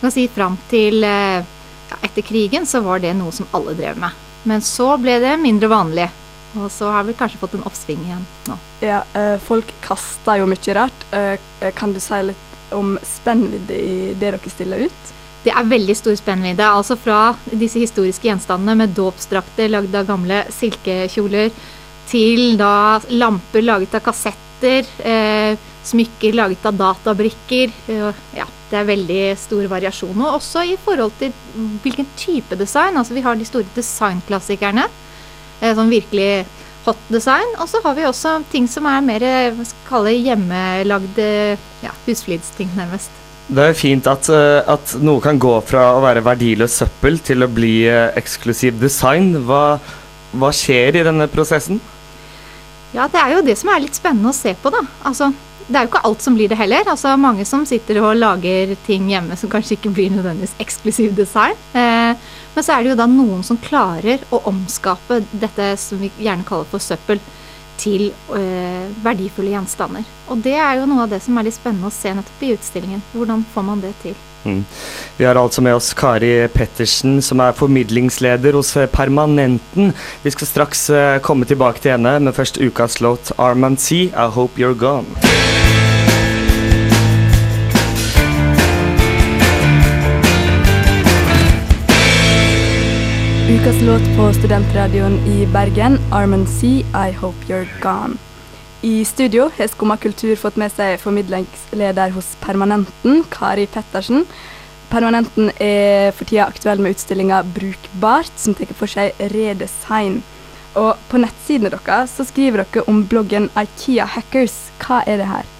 Man 0.00 0.10
kan 0.10 0.14
si 0.14 0.28
Fram 0.28 0.56
til 0.70 1.04
eh, 1.06 1.42
ja, 1.90 1.98
etter 2.02 2.22
krigen 2.26 2.66
så 2.66 2.82
var 2.84 3.00
det 3.02 3.14
noe 3.16 3.32
som 3.32 3.48
alle 3.56 3.74
drev 3.78 3.98
med. 3.98 4.24
Men 4.48 4.62
så 4.62 4.96
ble 5.00 5.18
det 5.22 5.36
mindre 5.40 5.70
vanlig. 5.70 6.08
Og 6.58 6.70
så 6.72 6.88
har 6.90 7.04
vi 7.04 7.14
kanskje 7.14 7.38
fått 7.38 7.54
en 7.58 7.64
oppsving 7.68 8.00
igjen 8.06 8.24
nå. 8.48 8.56
Ja, 8.82 9.02
eh, 9.14 9.36
folk 9.42 9.70
kaster 9.84 10.40
jo 10.40 10.48
mye 10.48 10.74
rart. 10.74 11.06
Kan 11.76 11.92
du 11.92 12.00
si 12.00 12.22
litt 12.24 12.72
om 12.74 12.96
spennvidde 13.04 13.76
i 13.76 13.96
det 14.14 14.32
dere 14.32 14.50
stiller 14.52 14.86
ut? 14.88 15.14
Det 15.44 15.52
er 15.54 15.68
veldig 15.70 15.94
stor 15.96 16.16
spennvidde. 16.18 16.66
Altså 16.66 16.96
fra 16.98 17.34
disse 17.46 17.78
historiske 17.78 18.26
gjenstandene 18.26 18.74
med 18.82 18.94
dåpsdrakter 18.96 19.70
lagd 19.70 19.94
av 19.96 20.08
gamle 20.08 20.42
silkekjoler, 20.52 21.52
til 22.08 22.56
da 22.60 23.00
lamper 23.10 23.64
laget 23.64 23.96
av 23.98 24.04
kassetter, 24.06 24.86
eh, 25.04 25.58
smykker 25.88 26.36
laget 26.36 26.64
av 26.66 26.78
databrikker. 26.78 27.74
Eh, 27.88 28.22
ja, 28.36 28.46
det 28.70 28.78
er 28.78 28.88
veldig 28.88 29.22
stor 29.40 29.68
variasjon. 29.70 30.16
Og 30.16 30.38
også 30.38 30.64
i 30.68 30.76
forhold 30.84 31.12
til 31.20 31.32
hvilken 31.84 32.08
type 32.16 32.56
design. 32.56 32.96
Altså 32.96 33.16
vi 33.16 33.24
har 33.24 33.36
de 33.36 33.48
store 33.48 33.68
designklassikerne, 33.76 34.88
eh, 35.60 35.74
som 35.74 35.90
virkelig 35.90 36.46
hot 36.84 37.00
design. 37.12 37.54
Og 37.60 37.68
så 37.68 37.82
har 37.84 37.94
vi 37.94 38.08
også 38.08 38.38
ting 38.52 38.68
som 38.68 38.86
er 38.86 39.04
mer 39.04 39.24
hjemmelagde 40.16 41.30
ja, 41.84 41.94
husflidsting, 42.06 42.70
nærmest. 42.76 43.10
Det 43.48 43.64
er 43.64 43.76
fint 43.76 44.04
at, 44.10 44.28
eh, 44.28 44.60
at 44.68 44.90
noe 45.00 45.22
kan 45.24 45.38
gå 45.40 45.54
fra 45.64 45.94
å 45.96 46.02
være 46.04 46.20
verdiløs 46.26 46.74
søppel 46.82 47.16
til 47.24 47.46
å 47.46 47.48
bli 47.48 47.86
eh, 47.88 48.10
eksklusiv 48.20 48.76
design. 48.80 49.30
Hva, 49.48 49.78
hva 50.36 50.50
skjer 50.52 51.00
i 51.00 51.04
denne 51.06 51.30
prosessen? 51.32 51.80
Ja, 52.94 53.04
det 53.12 53.20
er 53.20 53.34
jo 53.36 53.44
det 53.44 53.58
som 53.60 53.70
er 53.72 53.82
litt 53.84 53.98
spennende 53.98 54.32
å 54.32 54.36
se 54.36 54.54
på, 54.56 54.72
da. 54.72 54.80
Altså, 55.08 55.30
det 55.68 55.76
er 55.76 55.84
jo 55.84 55.90
ikke 55.90 56.04
alt 56.08 56.24
som 56.24 56.36
blir 56.38 56.48
det 56.48 56.56
heller. 56.56 56.88
Altså, 56.88 57.12
mange 57.20 57.44
som 57.48 57.66
sitter 57.68 58.00
og 58.00 58.16
lager 58.16 58.72
ting 58.86 59.10
hjemme 59.12 59.36
som 59.36 59.50
kanskje 59.52 59.76
ikke 59.76 59.92
blir 59.96 60.14
nødvendigvis 60.14 60.56
eksklusiv 60.64 61.12
design. 61.18 61.58
Eh, 61.76 62.16
men 62.54 62.64
så 62.64 62.74
er 62.74 62.84
det 62.84 62.94
jo 62.94 63.00
da 63.02 63.08
noen 63.10 63.44
som 63.44 63.60
klarer 63.60 64.24
å 64.32 64.40
omskape 64.48 65.20
dette 65.32 65.74
som 65.80 66.00
vi 66.00 66.10
gjerne 66.16 66.46
kaller 66.48 66.68
for 66.70 66.82
søppel, 66.82 67.20
til 67.78 68.08
eh, 68.34 68.88
verdifulle 69.04 69.52
gjenstander. 69.52 70.06
Og 70.32 70.40
det 70.42 70.56
er 70.58 70.80
jo 70.80 70.88
noe 70.90 71.04
av 71.04 71.12
det 71.12 71.20
som 71.22 71.36
er 71.38 71.46
litt 71.46 71.54
spennende 71.54 71.86
å 71.86 71.94
se 71.94 72.10
nettopp 72.10 72.40
i 72.42 72.50
utstillingen. 72.56 73.04
Hvordan 73.12 73.44
får 73.52 73.66
man 73.68 73.84
det 73.84 73.92
til? 74.02 74.16
Mm. 74.48 74.64
Vi 75.16 75.24
har 75.24 75.36
altså 75.36 75.62
med 75.62 75.74
oss 75.76 75.92
Kari 75.94 76.48
Pettersen, 76.48 77.20
som 77.22 77.40
er 77.44 77.56
formidlingsleder 77.56 78.56
hos 78.56 78.76
eh, 78.76 78.88
Permanenten. 78.88 79.92
Vi 80.22 80.30
skal 80.34 80.46
straks 80.46 80.88
eh, 80.90 81.18
komme 81.20 81.48
tilbake 81.48 81.82
til 81.84 81.96
henne, 81.96 82.18
men 82.20 82.34
først 82.34 82.60
ukas 82.62 83.00
låt 83.00 83.32
'Armand 83.38 83.78
C', 83.78 84.08
'I 84.08 84.30
Hope 84.32 84.60
You're 84.60 84.78
Gone'. 84.78 85.38
Ukas 93.48 93.82
låt 93.82 94.02
på 94.16 94.32
studentradioen 94.32 95.14
i 95.26 95.46
Bergen, 95.52 95.98
Armen 96.12 96.46
C, 96.46 96.66
I 96.94 97.12
Hope 97.20 97.44
You're 97.48 97.68
Gone. 97.80 98.18
I 98.80 99.04
studio 99.04 99.48
har 99.56 99.66
Skumma 99.66 99.96
kultur 99.98 100.36
fått 100.38 100.54
med 100.60 100.70
seg 100.70 101.00
formidlingsleder 101.02 102.12
hos 102.14 102.28
Permanenten, 102.38 103.24
Kari 103.26 103.64
Pettersen. 103.66 104.22
Permanenten 104.86 105.50
er 105.58 106.12
for 106.14 106.28
tida 106.28 106.44
aktuell 106.46 106.78
med 106.78 106.94
utstillinga 106.94 107.40
Brukbart, 107.56 108.30
som 108.38 108.54
tar 108.54 108.70
for 108.78 108.86
seg 108.86 109.18
redesign. 109.32 110.20
Og 110.78 110.92
på 111.10 111.18
nettsidene 111.18 111.72
deres 111.74 112.14
skriver 112.28 112.62
dere 112.62 112.84
om 112.86 113.00
bloggen 113.10 113.48
Ikea 113.58 114.06
Hackers. 114.14 114.68
Hva 114.78 115.00
er 115.10 115.18
det 115.24 115.26
her? 115.26 115.50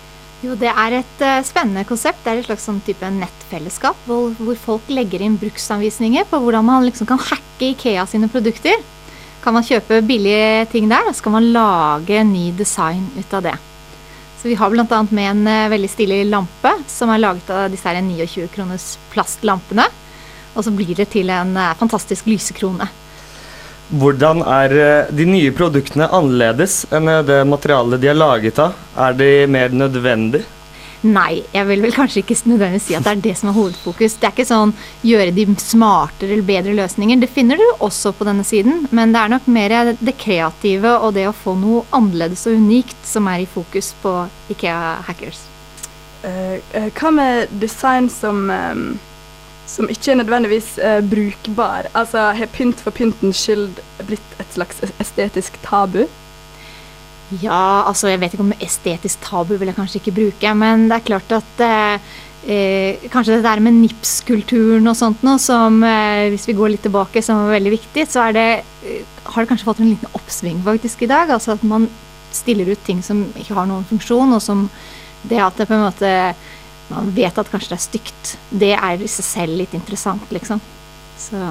Jo, 0.47 0.55
det 0.55 0.71
er 0.71 1.01
et 1.01 1.25
uh, 1.27 1.41
spennende 1.43 1.83
konsept. 1.89 2.23
Det 2.23 2.31
er 2.31 2.45
et 2.45 2.47
slags 2.47 2.69
sånn 2.71 2.79
type 2.87 3.11
nettfellesskap 3.17 3.99
hvor, 4.07 4.31
hvor 4.39 4.63
folk 4.63 4.95
legger 4.95 5.27
inn 5.27 5.41
bruksanvisninger 5.43 6.31
på 6.31 6.39
hvordan 6.45 6.71
man 6.71 6.87
liksom 6.87 7.11
kan 7.11 7.19
hacke 7.19 7.73
Ikea 7.73 8.07
sine 8.07 8.31
produkter. 8.31 8.79
Kan 9.43 9.55
man 9.55 9.67
kjøpe 9.67 10.01
billige 10.07 10.67
ting 10.73 10.89
der, 10.91 11.07
og 11.09 11.15
så 11.15 11.25
kan 11.27 11.37
man 11.39 11.51
lage 11.55 12.25
ny 12.27 12.51
design 12.59 13.07
ut 13.17 13.35
av 13.35 13.45
det. 13.47 13.57
Så 14.39 14.49
vi 14.49 14.55
har 14.55 14.71
bl.a. 14.71 15.03
med 15.11 15.31
en 15.31 15.47
eh, 15.51 15.71
veldig 15.73 15.91
stilig 15.91 16.19
lampe 16.31 16.71
som 16.87 17.11
er 17.11 17.23
laget 17.23 17.49
av 17.51 17.67
disse 17.73 17.91
29 17.91 18.47
kroners 18.55 18.93
plastlampene. 19.11 19.89
Og 20.55 20.65
så 20.67 20.71
blir 20.75 20.95
det 20.95 21.09
til 21.15 21.31
en 21.35 21.57
eh, 21.59 21.75
fantastisk 21.79 22.29
lysekrone. 22.31 22.87
Hvordan 23.89 24.45
er 24.47 24.77
eh, 24.79 25.11
de 25.11 25.27
nye 25.27 25.51
produktene 25.57 26.07
annerledes 26.15 26.85
enn 26.95 27.11
det 27.27 27.41
materialet 27.51 28.03
de 28.03 28.13
er 28.13 28.19
laget 28.19 28.63
av? 28.63 28.79
Er 28.95 29.19
de 29.19 29.33
mer 29.51 29.75
nødvendig? 29.75 30.45
Nei, 31.07 31.45
jeg 31.55 31.67
vil 31.69 31.83
vel 31.85 31.95
kanskje 31.95 32.25
ikke 32.25 32.35
nødvendigvis 32.51 32.89
si 32.89 32.97
at 32.99 33.05
det 33.07 33.13
er 33.13 33.21
det 33.29 33.35
som 33.39 33.53
er 33.53 33.55
hovedfokus. 33.55 34.17
Det 34.19 34.27
er 34.27 34.33
ikke 34.35 34.49
sånn 34.49 34.73
gjøre 35.07 35.35
de 35.37 35.45
smartere 35.63 36.35
eller 36.35 36.49
bedre 36.49 36.75
løsninger. 36.75 37.21
Det 37.23 37.31
finner 37.31 37.61
du 37.61 37.67
også 37.87 38.11
på 38.19 38.27
denne 38.27 38.47
siden, 38.47 38.89
men 38.91 39.15
det 39.15 39.23
er 39.23 39.35
nok 39.37 39.47
mer 39.55 39.77
det 39.95 40.17
kreative 40.19 40.97
og 40.99 41.15
det 41.15 41.29
å 41.31 41.37
få 41.37 41.55
noe 41.61 41.85
annerledes 41.95 42.49
og 42.51 42.59
unikt 42.59 42.99
som 43.07 43.31
er 43.31 43.45
i 43.45 43.51
fokus 43.51 43.93
på 44.03 44.17
Ikea 44.51 44.99
Hackers. 45.07 45.45
Eh, 46.27 46.59
eh, 46.75 46.91
hva 46.99 47.13
med 47.15 47.53
design 47.63 48.09
som, 48.11 48.51
eh, 48.51 48.75
som 49.67 49.89
ikke 49.89 50.13
er 50.13 50.23
nødvendigvis 50.25 50.79
brukbar? 51.07 51.87
Altså, 51.95 52.35
Har 52.35 52.47
pynt 52.47 52.81
for 52.81 52.91
pyntens 52.91 53.37
skyld 53.37 53.79
blitt 54.07 54.41
et 54.41 54.53
slags 54.53 54.81
estetisk 54.99 55.63
tabu? 55.63 56.09
Ja, 57.43 57.85
altså 57.85 58.09
jeg 58.09 58.23
vet 58.23 58.35
ikke 58.35 58.47
om 58.47 58.57
estetisk 58.65 59.21
tabu 59.27 59.59
vil 59.59 59.69
jeg 59.69 59.77
kanskje 59.77 60.01
ikke 60.01 60.17
bruke, 60.17 60.55
men 60.57 60.87
det 60.89 60.97
er 60.97 61.07
klart 61.11 61.35
at 61.37 61.61
eh, 61.65 62.07
eh, 62.49 63.09
kanskje 63.13 63.37
det 63.37 63.45
der 63.45 63.61
med 63.61 63.77
Nips-kulturen 63.83 64.89
og 64.89 64.97
sånt 64.97 65.25
nå, 65.27 65.37
som 65.43 65.83
eh, 65.85 66.31
hvis 66.33 66.49
vi 66.49 66.57
går 66.57 66.73
litt 66.73 66.87
tilbake, 66.89 67.23
som 67.25 67.43
var 67.45 67.59
veldig 67.59 67.75
viktig, 67.77 68.07
så 68.09 68.29
er 68.29 68.37
det, 68.39 68.47
eh, 68.81 69.03
har 69.29 69.45
det 69.45 69.53
kanskje 69.53 69.69
fått 69.69 69.85
en 69.85 69.93
liten 69.93 70.17
oppsving 70.17 70.63
faktisk 70.65 71.05
i 71.05 71.11
dag. 71.11 71.35
Altså 71.37 71.53
at 71.59 71.67
man 71.69 71.85
stiller 72.33 72.73
ut 72.73 72.81
ting 72.87 73.05
som 73.05 73.27
ikke 73.37 73.57
har 73.57 73.69
noen 73.69 73.85
funksjon, 73.89 74.33
og 74.33 74.43
som 74.45 74.69
det 75.29 75.43
at 75.43 75.61
det 75.61 75.69
på 75.69 75.77
en 75.77 75.85
måte 75.85 76.15
man 76.89 77.13
vet 77.13 77.37
at 77.37 77.51
kanskje 77.53 77.75
det 77.75 77.77
er 77.77 77.85
stygt, 77.85 78.37
det 78.49 78.75
er 78.79 79.03
i 79.05 79.11
seg 79.11 79.27
selv 79.27 79.61
litt 79.61 79.75
interessant, 79.77 80.31
liksom. 80.33 80.63
Så 81.21 81.51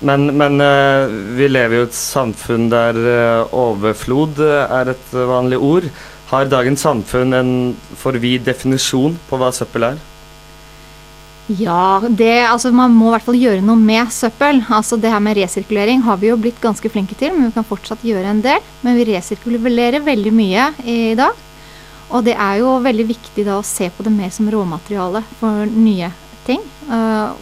Men, 0.00 0.28
men 0.38 0.60
eh, 0.62 1.10
vi 1.38 1.48
lever 1.50 1.80
jo 1.80 1.86
i 1.86 1.88
et 1.88 1.96
samfunn 1.96 2.68
der 2.70 2.98
eh, 3.02 3.56
overflod 3.56 4.38
eh, 4.44 4.76
er 4.78 4.92
et 4.92 5.10
vanlig 5.12 5.58
ord. 5.58 5.88
Har 6.30 6.46
dagens 6.46 6.84
samfunn 6.84 7.34
en 7.34 7.50
for 7.98 8.18
vid 8.20 8.44
definisjon 8.46 9.16
på 9.26 9.40
hva 9.40 9.50
søppel 9.54 9.88
er? 9.88 9.98
Ja, 11.48 12.04
det, 12.04 12.44
altså 12.44 12.70
man 12.76 12.92
må 12.92 13.08
i 13.08 13.14
hvert 13.14 13.24
fall 13.24 13.40
gjøre 13.40 13.64
noe 13.64 13.80
med 13.80 14.12
søppel. 14.12 14.60
Altså 14.68 14.98
Det 15.00 15.10
her 15.10 15.22
med 15.24 15.38
resirkulering 15.40 16.04
har 16.04 16.20
vi 16.20 16.28
jo 16.28 16.38
blitt 16.38 16.60
ganske 16.60 16.92
flinke 16.92 17.16
til, 17.18 17.32
men 17.34 17.48
vi 17.48 17.56
kan 17.56 17.66
fortsatt 17.66 18.04
gjøre 18.04 18.34
en 18.34 18.42
del. 18.44 18.60
Men 18.84 18.98
vi 19.00 19.08
resirkulerer 19.08 20.04
veldig 20.04 20.34
mye 20.36 20.68
i 20.84 21.14
dag. 21.18 21.46
Og 22.12 22.24
det 22.24 22.36
er 22.36 22.60
jo 22.60 22.76
veldig 22.84 23.08
viktig 23.08 23.46
da 23.48 23.58
å 23.58 23.66
se 23.66 23.88
på 23.92 24.04
det 24.04 24.12
mer 24.12 24.30
som 24.32 24.48
råmateriale 24.52 25.24
for 25.40 25.64
nye 25.72 26.12
ting. 26.46 26.60
Uh, 26.88 27.32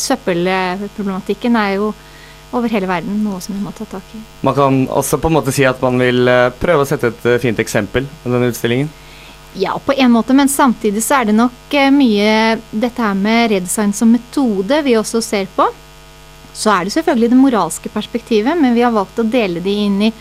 søppelproblematikken 0.00 1.56
er 1.60 1.76
jo 1.78 1.92
over 2.54 2.70
hele 2.70 2.88
verden 2.88 3.18
noe 3.24 3.40
som 3.42 3.56
vi 3.56 3.62
må 3.62 3.72
ta 3.74 3.86
tak 3.90 4.14
i. 4.14 4.20
Man 4.46 4.54
kan 4.56 4.84
også 4.88 5.18
på 5.20 5.30
en 5.30 5.36
måte 5.38 5.54
si 5.54 5.66
at 5.66 5.82
man 5.82 5.98
vil 6.00 6.28
eh, 6.30 6.52
prøve 6.60 6.84
å 6.84 6.88
sette 6.88 7.10
et 7.12 7.26
eh, 7.26 7.40
fint 7.42 7.58
eksempel 7.62 8.06
med 8.22 8.32
denne 8.32 8.52
utstillingen. 8.52 8.92
Ja, 9.56 9.72
på 9.80 9.94
en 9.96 10.12
måte, 10.12 10.34
men 10.36 10.50
samtidig 10.52 11.02
så 11.04 11.20
er 11.20 11.30
det 11.30 11.36
nok 11.36 11.74
eh, 11.74 11.90
mye 11.92 12.58
dette 12.70 13.02
her 13.02 13.16
med 13.18 13.50
redesign 13.54 13.94
som 13.96 14.12
metode 14.12 14.82
vi 14.86 14.96
også 14.98 15.22
ser 15.24 15.48
på. 15.56 15.66
Så 16.56 16.70
er 16.72 16.86
det 16.86 16.94
selvfølgelig 16.94 17.32
det 17.32 17.40
moralske 17.40 17.90
perspektivet, 17.92 18.56
men 18.56 18.76
vi 18.76 18.84
har 18.84 18.94
valgt 18.94 19.18
å 19.20 19.26
dele 19.28 19.60
de 19.60 19.74
inn 19.86 19.98
i 20.06 20.12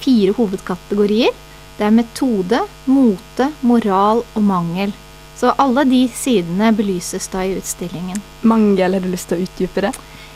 fire 0.00 0.32
hovedkategorier. 0.38 1.34
Det 1.76 1.84
er 1.84 1.92
metode, 1.92 2.62
mote, 2.88 3.50
moral 3.60 4.22
og 4.24 4.44
mangel. 4.44 4.94
Så 5.36 5.52
alle 5.60 5.84
de 5.84 6.06
sidene 6.16 6.72
belyses 6.72 7.28
da 7.28 7.44
i 7.44 7.56
utstillingen. 7.58 8.20
Mange, 8.40 8.80
eller 8.80 9.00
har 9.00 9.06
du 9.06 9.12
lyst 9.12 9.28
til 9.28 9.40
å 9.40 9.44
utdype 9.44 9.84
det? 9.84 9.92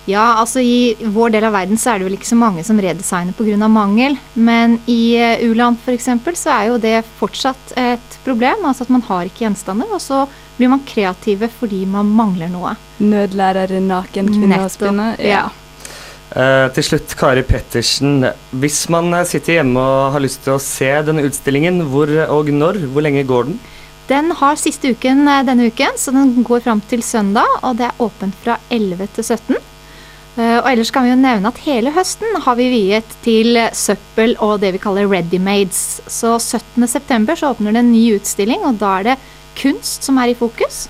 Ja, 0.09 0.41
altså 0.41 0.63
i 0.65 0.97
vår 1.01 1.35
del 1.35 1.45
av 1.47 1.55
verden 1.55 1.79
så 1.79 1.93
er 1.93 2.01
det 2.01 2.09
vel 2.09 2.17
ikke 2.17 2.31
så 2.31 2.39
mange 2.39 2.65
som 2.67 2.81
redesigner 2.81 3.37
pga. 3.37 3.69
mangel. 3.69 4.17
Men 4.35 4.79
i 4.91 5.17
eh, 5.17 5.45
u-land 5.45 5.79
f.eks. 5.85 6.09
så 6.41 6.53
er 6.55 6.69
jo 6.71 6.79
det 6.81 6.99
fortsatt 7.21 7.75
et 7.77 8.19
problem. 8.25 8.65
Altså 8.65 8.87
at 8.87 8.93
man 8.93 9.05
har 9.09 9.29
ikke 9.29 9.45
gjenstander, 9.45 9.93
og 9.93 10.01
så 10.01 10.25
blir 10.57 10.73
man 10.73 10.85
kreative 10.89 11.49
fordi 11.61 11.85
man 11.87 12.11
mangler 12.17 12.51
noe. 12.53 12.75
Nødlærer, 13.01 13.79
naken 13.81 14.33
kvinne 14.33 14.63
og 14.65 14.71
spinne? 14.73 15.15
ja. 15.23 15.49
Uh, 16.31 16.69
til 16.71 16.85
slutt, 16.87 17.11
Kari 17.19 17.43
Pettersen. 17.43 18.23
Hvis 18.63 18.85
man 18.93 19.11
sitter 19.27 19.57
hjemme 19.57 19.83
og 19.83 20.13
har 20.15 20.23
lyst 20.23 20.45
til 20.45 20.55
å 20.55 20.63
se 20.63 20.87
denne 21.03 21.25
utstillingen, 21.27 21.81
hvor 21.91 22.13
og 22.31 22.53
når? 22.55 22.85
Hvor 22.93 23.03
lenge 23.03 23.25
går 23.27 23.49
den? 23.49 23.57
Den 24.11 24.33
har 24.35 24.59
siste 24.59 24.91
uken 24.91 25.27
eh, 25.31 25.45
denne 25.47 25.69
uken, 25.71 25.99
så 25.99 26.11
den 26.15 26.43
går 26.47 26.65
fram 26.65 26.81
til 26.91 27.03
søndag. 27.07 27.47
Og 27.63 27.79
det 27.79 27.87
er 27.89 28.03
åpent 28.03 28.35
fra 28.43 28.59
11 28.71 29.07
til 29.15 29.25
17. 29.25 29.59
Eh, 30.37 30.57
Og 30.59 30.71
ellers 30.73 30.91
kan 30.91 31.07
vi 31.07 31.13
jo 31.13 31.19
nevne 31.21 31.51
at 31.53 31.63
hele 31.67 31.93
høsten 31.95 32.41
har 32.45 32.59
vi 32.59 32.71
viet 32.73 33.19
til 33.25 33.59
søppel 33.77 34.35
og 34.43 34.59
det 34.65 34.75
vi 34.75 34.83
kaller 34.83 35.11
ready-mades. 35.11 36.01
Så 36.11 36.37
17.9 36.39 37.37
så 37.37 37.53
åpner 37.55 37.77
det 37.77 37.85
en 37.85 37.93
ny 37.93 38.07
utstilling, 38.17 38.65
og 38.67 38.81
da 38.83 38.97
er 38.99 39.13
det 39.13 39.21
kunst 39.61 40.07
som 40.07 40.19
er 40.19 40.33
i 40.33 40.39
fokus. 40.39 40.89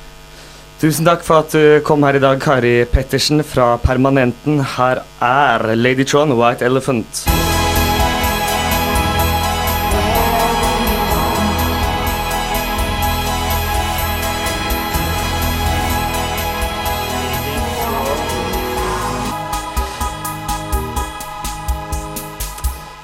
Tusen 0.81 1.05
takk 1.05 1.21
for 1.27 1.43
at 1.43 1.53
du 1.53 1.83
kom 1.85 2.07
her 2.09 2.17
i 2.17 2.23
dag, 2.25 2.41
Kari 2.41 2.87
Pettersen 2.89 3.45
fra 3.45 3.75
Permanenten. 3.85 4.63
Her 4.79 5.03
er 5.21 5.75
Lady 5.77 6.09
Tron, 6.09 6.33
White 6.41 6.65
Elephant. 6.65 7.27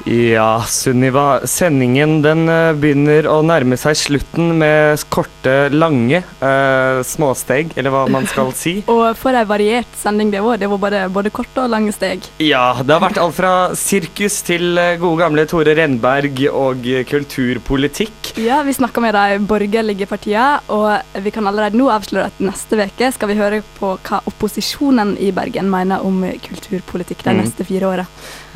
Ja, 0.06 0.62
Sunniva. 0.68 1.40
Sendingen 1.50 2.20
den 2.22 2.44
eh, 2.48 2.70
begynner 2.78 3.26
å 3.26 3.40
nærme 3.42 3.74
seg 3.74 3.96
slutten 3.98 4.52
med 4.60 5.00
korte, 5.10 5.54
lange 5.74 6.20
eh, 6.22 7.00
småsteg, 7.02 7.72
eller 7.74 7.90
hva 7.90 8.04
man 8.14 8.28
skal 8.30 8.52
si. 8.54 8.76
Og 8.92 9.16
for 9.18 9.34
ei 9.34 9.42
variert 9.50 9.96
sending 9.98 10.30
det 10.30 10.44
var. 10.44 10.60
Det 10.62 10.68
var 10.70 10.78
både, 10.84 11.00
både 11.10 11.32
korte 11.34 11.64
og 11.64 11.72
lange 11.74 11.90
steg. 11.96 12.22
Ja, 12.38 12.68
det 12.86 12.94
har 12.94 13.02
vært 13.02 13.18
alt 13.18 13.34
fra 13.34 13.50
sirkus 13.74 14.36
til 14.46 14.78
eh, 14.78 14.92
gode 15.02 15.24
gamle 15.24 15.46
Tore 15.50 15.74
Renberg 15.74 16.38
og 16.52 16.86
kulturpolitikk. 17.10 18.30
Ja, 18.38 18.60
vi 18.62 18.76
snakka 18.78 19.02
med 19.02 19.18
de 19.18 19.40
borgerlige 19.50 20.06
partiene, 20.06 20.60
og 20.70 21.18
vi 21.24 21.34
kan 21.34 21.50
allerede 21.50 21.80
nå 21.82 21.90
avsløre 21.90 22.28
at 22.30 22.38
neste 22.46 22.78
uke 22.78 23.10
skal 23.16 23.32
vi 23.32 23.40
høre 23.42 23.58
på 23.80 23.96
hva 24.06 24.22
opposisjonen 24.30 25.16
i 25.18 25.32
Bergen 25.34 25.66
mener 25.72 26.06
om 26.06 26.22
kulturpolitikk 26.46 27.26
de 27.26 27.34
Mm. 27.36 27.42
neste 27.42 27.64
fire 27.66 27.90
åra. 27.90 28.06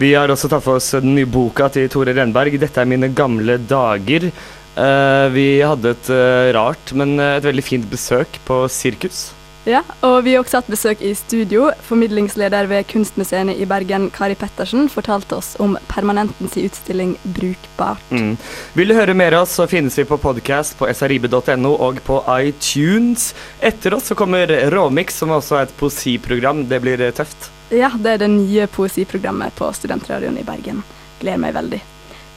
Vi 0.00 0.14
har 0.14 0.30
også 0.32 0.48
tatt 0.48 0.62
for 0.64 0.78
oss 0.78 0.92
den 0.94 1.16
nye 1.18 1.26
boka 1.26 1.39
til 1.72 1.88
Tore 1.88 2.14
Renberg. 2.14 2.58
'Dette 2.58 2.80
er 2.80 2.88
mine 2.88 3.14
gamle 3.14 3.58
dager'. 3.58 4.32
Eh, 4.80 5.26
vi 5.34 5.60
hadde 5.66 5.92
et 5.96 6.08
eh, 6.14 6.52
rart, 6.54 6.94
men 6.94 7.18
eh, 7.18 7.36
et 7.40 7.44
veldig 7.44 7.64
fint 7.64 7.86
besøk 7.90 8.38
på 8.46 8.62
sirkus. 8.70 9.30
Ja, 9.68 9.82
og 10.06 10.22
vi 10.24 10.32
har 10.32 10.40
også 10.40 10.62
hatt 10.62 10.70
besøk 10.72 11.02
i 11.04 11.10
studio. 11.18 11.66
Formidlingsleder 11.84 12.64
ved 12.70 12.86
Kunstmuseene 12.88 13.52
i 13.60 13.66
Bergen, 13.68 14.08
Kari 14.14 14.38
Pettersen, 14.40 14.88
fortalte 14.88 15.36
oss 15.36 15.52
om 15.60 15.76
Permanentens 15.90 16.56
utstilling 16.56 17.12
Brukbart. 17.36 18.06
Mm. 18.08 18.38
Vil 18.78 18.88
du 18.88 18.96
høre 18.96 19.16
mer 19.18 19.36
av 19.36 19.44
oss, 19.44 19.58
så 19.58 19.68
finnes 19.68 19.98
vi 20.00 20.06
på 20.08 20.16
podcast 20.22 20.78
på 20.80 20.88
srib.no 20.96 21.74
og 21.76 22.00
på 22.06 22.22
iTunes. 22.38 23.34
Etter 23.60 23.98
oss 23.98 24.08
så 24.08 24.16
kommer 24.16 24.48
Råmix, 24.72 25.20
som 25.20 25.34
også 25.36 25.60
er 25.60 25.68
et 25.68 25.76
poesiprogram. 25.82 26.64
Det 26.70 26.80
blir 26.80 27.04
tøft. 27.12 27.50
Ja, 27.70 27.92
det 27.94 28.16
er 28.16 28.24
det 28.24 28.32
nye 28.32 28.64
poesiprogrammet 28.70 29.54
på 29.60 29.68
Studentradioen 29.76 30.40
i 30.40 30.46
Bergen. 30.46 30.80
Gleder 31.20 31.40
meg 31.42 31.54
veldig. 31.54 31.80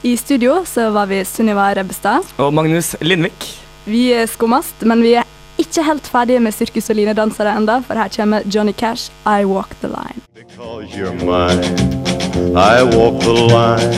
I 0.04 0.16
studio 0.20 0.58
så 0.68 0.90
var 0.92 1.06
vi 1.08 1.22
Sunniva 1.24 1.70
Rebbestad. 1.74 2.24
Og 2.38 2.52
Magnus 2.52 2.94
Lindvik. 3.00 3.46
Vi 3.88 4.12
er 4.12 4.26
skummast, 4.28 4.84
men 4.84 5.02
vi 5.04 5.14
er 5.20 5.24
ikke 5.60 5.84
helt 5.86 6.06
ferdige 6.08 6.40
med 6.40 6.52
sirkus- 6.52 6.90
og 6.90 6.96
linedansere 6.96 7.56
enda, 7.56 7.80
for 7.86 7.94
her 7.94 8.08
kommer 8.08 8.42
Johnny 8.44 8.72
Cash, 8.72 9.10
I 9.24 9.44
Walk 9.44 9.68
the 9.80 9.88
Line. 9.88 10.20
Because 10.34 10.88
you're 10.96 11.14
mine. 11.24 11.64
I 12.56 12.82
walk 12.82 13.20
the 13.20 13.32
line. 13.54 13.94